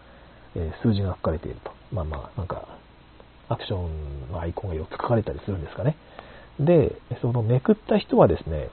[0.55, 1.73] え数字が書かれていると。
[1.93, 2.69] まあまあ、なんか、
[3.53, 5.97] アクションのアイコンが4つ書かれたりするんですかね。
[6.59, 8.71] で、そのめくった人はですね、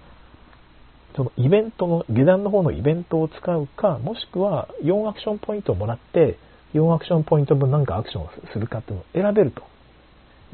[1.16, 6.38] そのイベントの、下段の方のイベントを使うか、もしくは4アクションポイントをもらって、
[6.74, 9.64] 4アクションポイント分何かアクションをするかっていうのを選べると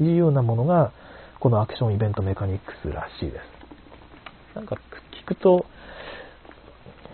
[0.02, 0.92] いうようなものが、
[1.40, 4.54] このアクションイベントメカニクスらしいです。
[4.56, 4.76] なんか
[5.22, 5.66] 聞くと、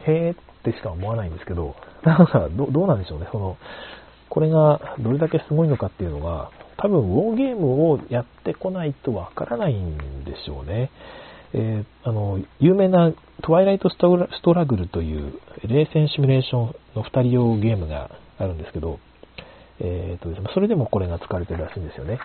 [0.06, 3.28] へーってしか思わないんですけど、なんかどどうなんでしょうね。
[3.32, 3.56] その、
[4.28, 10.90] これがどれだけすごいのかっていうのが、多分ウォーゲームをやってこないとわからないんでしょうね。
[11.54, 13.12] えー、あの、有名な
[13.42, 18.98] トワイライトストラグルという冷戦シミュレーションの2人用ゲームがあるんですけど、
[19.80, 22.18] えーとですね、それでもこれが使われてるらしいんですよね。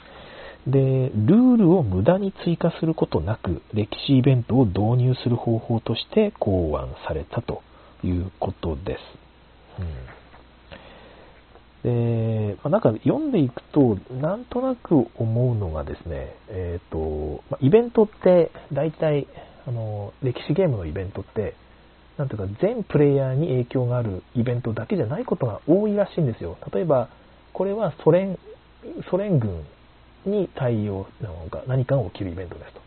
[0.67, 7.63] で、ルールを無駄に追加することなく、歴史イベントを導入する方法として考案されたと
[8.03, 8.99] いうことです。
[9.79, 9.87] うん、
[11.87, 19.25] で、まあ、なんか読んでいくと、なんとなく思うのがですね、えっ、ー、と、まあ、イベントって大体、
[19.65, 21.55] あの、歴史ゲームのイベントって、
[22.17, 26.57] なんていうか全プレイヤーに影響があるイベントだけじゃないことが多いらしいんですよ。
[26.73, 27.09] 例えば、
[27.53, 28.37] これはソ連、
[29.09, 29.63] ソ連軍
[30.25, 32.81] に対応なのか何かが起きるイベントですと。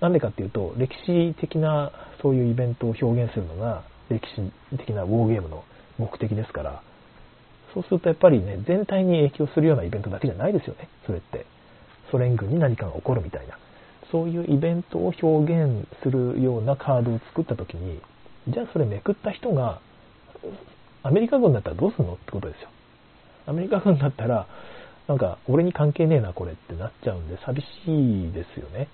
[0.00, 1.90] なんでかっていうと、歴史的な
[2.22, 5.64] そういうイベントを表現するのが歴史的なウォーゲームの
[5.98, 6.82] 目的ですから、
[7.76, 11.44] そうするとやっぱりね、全体に影響するようなイベントだけじゃないですよね、それって。
[12.10, 13.58] ソ連軍に何かが起こるみたいな。
[14.10, 18.00] そういうイベントを表現するようなカードを作った時に、
[18.48, 19.80] じゃあそれめくった人が、
[21.02, 22.70] アメリカ軍だったらどうすんのってことですよ。
[23.46, 24.46] アメリカ軍だったら、
[25.06, 28.88] なんか、俺に関係ねえな、これってなっちゃうんで、寂しいですよね。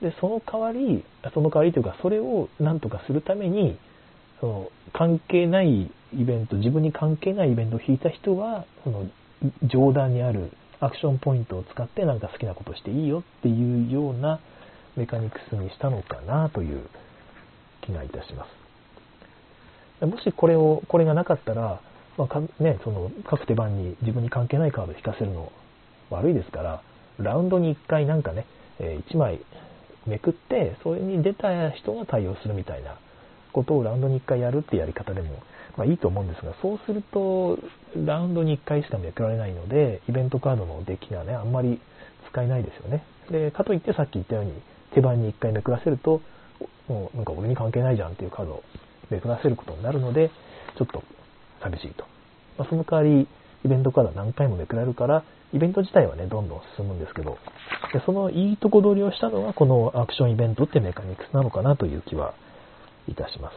[0.00, 1.04] で、その代わり、
[1.34, 3.76] その代わりというか、それをなんとかするために、
[4.40, 9.06] その、関係ないイベント、自分に関係ないイベントを引いた人は、その、
[9.64, 14.40] 上段にあるアクションポイントを使ってなんか好きなことしていいよっていうような
[14.96, 16.86] メカニクスにしたのかなという
[17.82, 18.46] 気がいたしま
[20.00, 20.06] す。
[20.06, 21.80] もしこれを、これがなかったら、
[22.16, 25.52] まあね、その各手番に自分に関係ないカードを引かせるの
[26.10, 26.82] 悪いですから、
[27.18, 28.46] ラウンドに1回なんかね、
[28.78, 29.40] え1枚
[30.06, 32.98] めくって、それに出た人が対応するみたいな
[33.52, 35.42] ことをラウンドに1回やるってやり方でも、
[35.76, 37.58] まあ、いいと思うんですが、そうすると、
[37.96, 41.80] ラウンドに1回しかめくられないので、イベントカードのデッキがね、あんまり
[42.30, 43.04] 使えないですよね。
[43.30, 44.52] で、かといってさっき言ったように、
[44.94, 46.20] 手番に1回めくらせると、
[46.88, 48.62] もうなんか俺に関係ないじゃんっていうカードを
[49.10, 50.30] めくらせることになるので、
[50.76, 51.02] ちょっと
[51.62, 52.04] 寂しいと。
[52.58, 53.28] まあ、その代わり、
[53.64, 57.38] イベントカード何回もめくられるから、イベント自体はね、どんどん進むんですけど、
[57.92, 62.34] でそのいいとこ取りをしたのが、このアクションイベントってメカニクスなのかなという気は
[63.06, 63.54] いたします。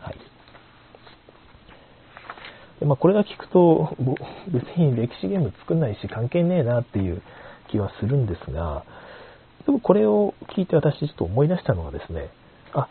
[0.00, 0.18] はい。
[2.80, 3.96] でまあ、これが聞くと、
[4.48, 7.22] 別に歴史ゲーム作んないし関係ねえなっていう
[7.70, 8.84] 気はするんですが、
[9.66, 12.30] でもこれを聞いて私ちょっと思い出したのはですね、
[12.72, 12.88] あ、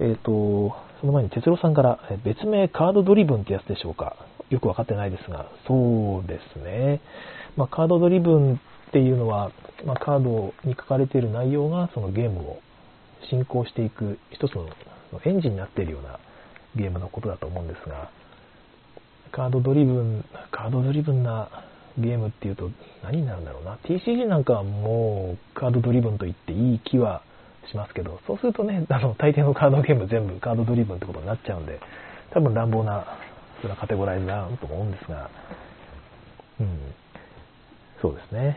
[0.00, 4.16] えっ、ー、と、その前に哲郎さんから別名カードドリブンってやつでしょうか。
[4.48, 7.00] よくわかってないですが、そうですね。
[7.56, 8.58] まあ、カードドリブンっ
[8.92, 9.50] ていうのは、
[9.84, 12.60] まあ、カードに書かれている内容がそのゲームを
[13.28, 14.68] 進行していく一つの
[15.24, 16.20] エンジンになっているような
[16.76, 18.10] ゲームのことだと思うんですが、
[19.36, 21.50] カードドリブン、カードドリブンな
[21.98, 22.70] ゲームっていうと
[23.04, 23.76] 何になるんだろうな。
[23.84, 27.22] TCG なんかはもうカードドリブンと言っていい気は
[27.70, 31.80] しますけど、そうするとね、あの、大抵のカードゲーム全部カードドリブンってことになっちゃうんで、
[32.32, 33.04] 多分乱暴な、
[33.60, 35.28] それはカテゴライズだと思うんですが、
[36.58, 36.94] うん、
[38.00, 38.56] そうですね。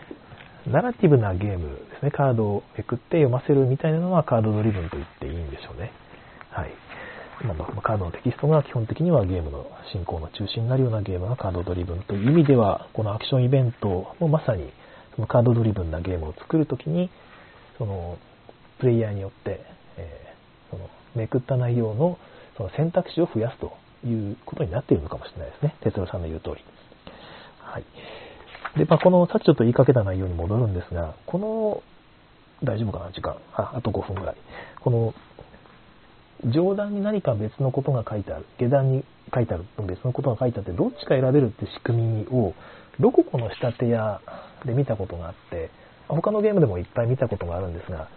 [0.66, 2.12] ナラティブなゲームですね。
[2.12, 5.92] カードをめくって読ませるみたいなのはカードドリブンと言っていいんでしょうね。
[6.52, 6.72] はい。
[7.44, 14.72] まあ、カードのテキストが基本的にはゲームの進行の中心になるようなゲームがカードドリブンという意味では、このアクションイベントもまさに
[15.16, 17.10] そのカードドリブンなゲームを作るときに、
[17.78, 18.18] その
[18.80, 19.62] プレイヤーによって、
[19.98, 22.18] えー、そのめくった内容の
[22.58, 23.72] その選択肢を増やすと
[24.06, 25.76] いうことになっているのかもしれないですね。
[25.82, 26.56] 哲郎さんの言う通り。
[27.62, 27.86] はい。
[28.78, 31.84] で、まあ、この、さっきちょっと言いかけた内容に戻るんですが、この、
[32.64, 33.12] 大丈夫かな？
[33.12, 33.38] 時間。
[33.54, 34.36] あ、あと5分ぐらい。
[34.82, 35.14] この、
[36.46, 38.46] 上段に何か別のことが書いてある。
[38.58, 42.54] 下段に書いてある別のことが書いてあって、どっちか選べるって仕組みを、
[43.00, 44.22] ロココの仕立て屋
[44.66, 45.70] で見たことがあって、
[46.08, 48.10] 他のゲームでもいっぱい見たことがあるんですが、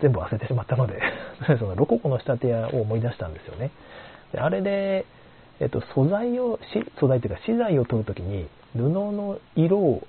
[0.00, 1.00] 全部忘れてしまったので
[1.58, 3.70] そのロココの仕立て屋を思い出したんですよね。
[4.32, 5.06] であれで、
[5.60, 6.58] えっと、素材を、
[6.98, 10.06] 素材というか資材を取るときに布の色を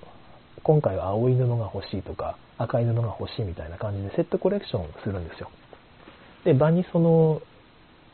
[0.64, 5.50] 今回は青い布が欲しいとか赤い布が欲しいみたいな感じでセットコレクションするんですよ。
[6.44, 7.42] で、場にその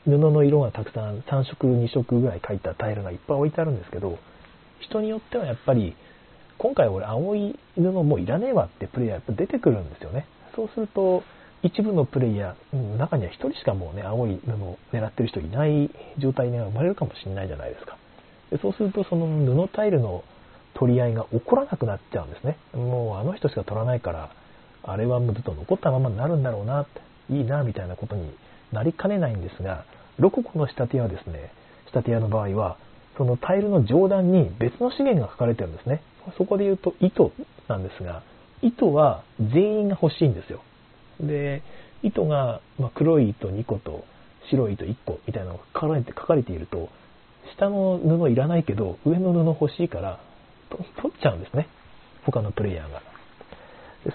[0.06, 4.18] 布の色がたくさん3色2色ぐらい描いたタイルがいっぱい置いてあるんですけど
[4.80, 5.96] 人によってはやっぱり
[6.58, 10.26] 今回俺青い布もういらねえわってプレイヤーやっぱ出てくるんですよね。
[10.56, 11.24] そうすると、
[11.64, 17.98] 一部のプレイヤー、中には1人しかもうね、青い布を狙ってる人いない状態が生まれるかもしれないじゃないですか。
[18.52, 20.24] でそうすると、その布タイルの
[20.76, 22.58] 取り合いが起こらなくなっちゃうんですね。
[22.74, 24.32] もうあの人しか取らないから、
[24.84, 27.02] あれはもうずっと残ったままになるんだろうなって、
[27.34, 28.32] いいな、みたいなことに
[28.72, 29.86] なりかねないんですが、
[30.18, 31.52] ロココの仕立て屋はですね、
[31.88, 32.78] 仕立て屋の場合は、
[33.18, 36.02] そのタイルの上段に別の資源が書かれてるんですね。
[36.38, 37.32] そこで言うと糸
[37.68, 38.24] なんですが、
[38.62, 40.62] 糸は全員が欲しいんですよ。
[41.20, 41.62] で、
[42.04, 44.06] 糸が、ま黒い糸2個と
[44.50, 46.90] 白い糸1個みたいなのが書かれて書かれていると、
[47.56, 50.20] 下の布いらないけど、上の布欲しいから、
[50.70, 51.68] 取っちゃうんですね。
[52.26, 53.02] 他のプレイヤーが。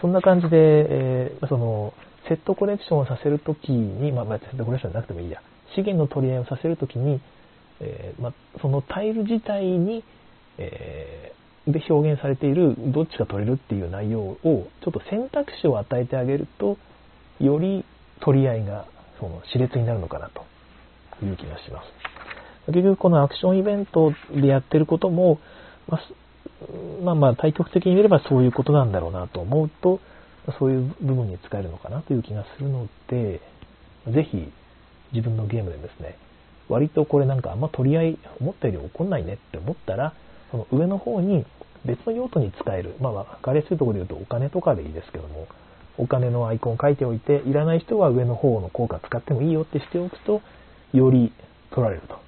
[0.00, 1.94] そんな感じで、えー、その、
[2.28, 5.40] セットコレクションをさせるときに、まあ、セットコレクションじゃなくてもいいや、
[5.74, 7.20] 資源の取り合いをさせるときに、
[7.80, 10.04] えー、まあ、そのタイル自体に、
[10.58, 16.76] えー、で表現されているどっちが取れるっていう内容をちょっと選択肢を与えてあげると、
[17.38, 17.84] より
[18.20, 18.86] 取り合いが
[19.18, 20.44] その熾烈になるのかなと
[21.24, 21.86] いう気がします。
[22.66, 25.40] 結局このアクションイベントでやってることも、
[25.88, 26.02] まあ、
[27.02, 30.00] まあまあ対極的に見ればそういうことなんだろうなと思うと、
[30.58, 33.40] そういう部分に使えるのかなという気がするので、
[34.08, 34.50] ぜひ
[35.12, 36.16] 自分のゲームでですね、
[36.68, 40.14] 割とこれなんかあんま取り合い思ったより起こんないねって思ったら、
[40.50, 41.44] その上の方に
[41.84, 45.46] 別の用途に使える、まあ分かりやすいところで言うとお金とかでいいですけども、
[45.98, 50.40] お金のアイコン書いておいて、いらない人は上の方の効果使ってもいいよってしておくと、
[50.92, 51.32] より
[51.70, 52.18] 取られると。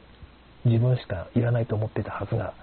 [0.64, 2.54] 自分しかいらないと思ってたはずが、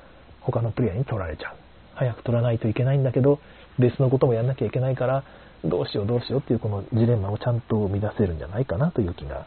[0.41, 1.55] 他のプレイヤーに取られちゃう。
[1.95, 3.39] 早く取らないといけないんだけど、
[3.77, 5.23] 別のこともやんなきゃいけないから、
[5.65, 9.45] どうしようどうしようっていうこのジレンマをちゃんと生み出せるんじゃないかなという気が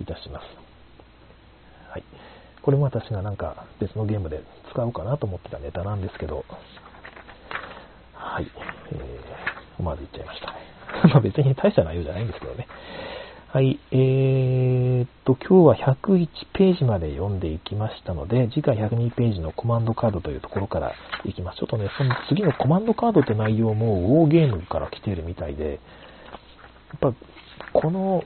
[0.00, 0.44] いたします。
[1.90, 2.04] はい。
[2.62, 4.42] これも私がなんか別のゲームで
[4.72, 6.44] 使おうかなと思ってたネタなんですけど、
[8.14, 8.46] はい。
[8.92, 11.08] えー、思わず言っちゃいました。
[11.08, 12.66] まあ別に大した内容じゃないんですけどね。
[13.52, 20.94] はい、えー、っと、今日は101ページまで読んでいきましたので、次回102ページのコマンドカードというところから
[21.26, 21.58] いきます。
[21.58, 25.78] ちょっとね、その次のコマンドカードって内容もウォーゲームから来ているみたいで、やっ
[26.98, 27.14] ぱ、
[27.74, 28.24] この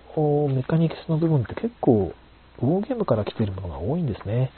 [0.55, 2.15] メカニクスの部分って結構、
[2.63, 4.53] ウォーゲームから来ているものが多いんですね。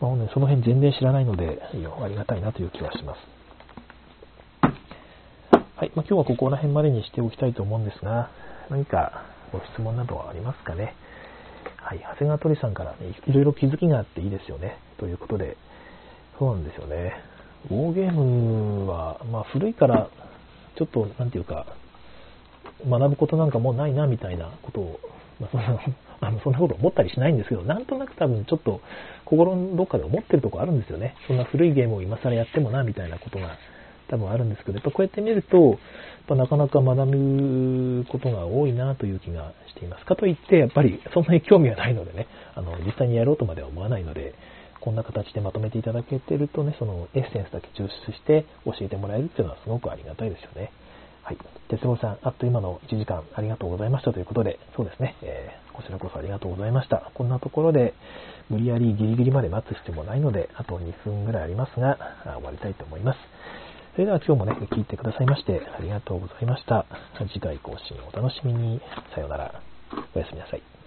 [0.00, 1.62] まあ、ね、その辺全然知らないので、
[2.02, 3.20] ありがたいなという気がします。
[5.76, 8.28] はい、まあ、今日はここら辺までにしておきたいと思うんですが、
[8.70, 10.94] 何かご質問などはありますかね。
[11.76, 14.78] はい、長谷川鳥さんからね、いろいろ気づきがあっていいですよね。
[14.98, 15.56] ということで、
[16.38, 17.12] そうなんですよね。
[17.70, 20.08] ウォーゲームは、まあ古いから、
[20.76, 21.66] ちょっと、なんていうか、
[22.88, 25.00] 学ぶことなんかもうないな、みたいなことを、
[25.40, 25.80] まあ、そんな、
[26.22, 28.80] あのそんなこと思ったりしないんですけど、なんとなく多分ちょっと
[29.24, 31.14] 心のどっかで思ってるとこあるんですよね。
[31.26, 33.56] そんな古いゲームを今更やってもな、みたいなことが
[34.10, 35.78] 多分あるんですけど、やっぱこうやって見ると、やっ
[36.26, 40.04] ぱなかなか学ぶことが多いなという気がしています。
[40.04, 44.34] かといって、やっぱりそんなに興味はないのでね、あの、実際にやろうとまでは思わないので、
[44.80, 50.72] こんな形でまとめていただけてるとね、そのエッセンスだけ抽出して教えてもらえるっていうのはすごくありがたいですよね。
[51.22, 51.38] はい。
[51.68, 57.10] 鉄棒さん、あっという間の1時間ありがとうございましたということで、そうですね、えー、こちらこそありがとうございました。
[57.14, 57.94] こんなところで、
[58.48, 63.18] 無理やりギリギリまで待つ必要もないので、あと2分ぐらいありますが、終わりたいと思います。
[63.92, 66.86] それでは今日もね、聞いてくださいましてありがとうございました。
[67.32, 68.80] 次回更新をお楽しみに。
[69.14, 69.62] さようなら。
[70.14, 70.79] おやすみなさい。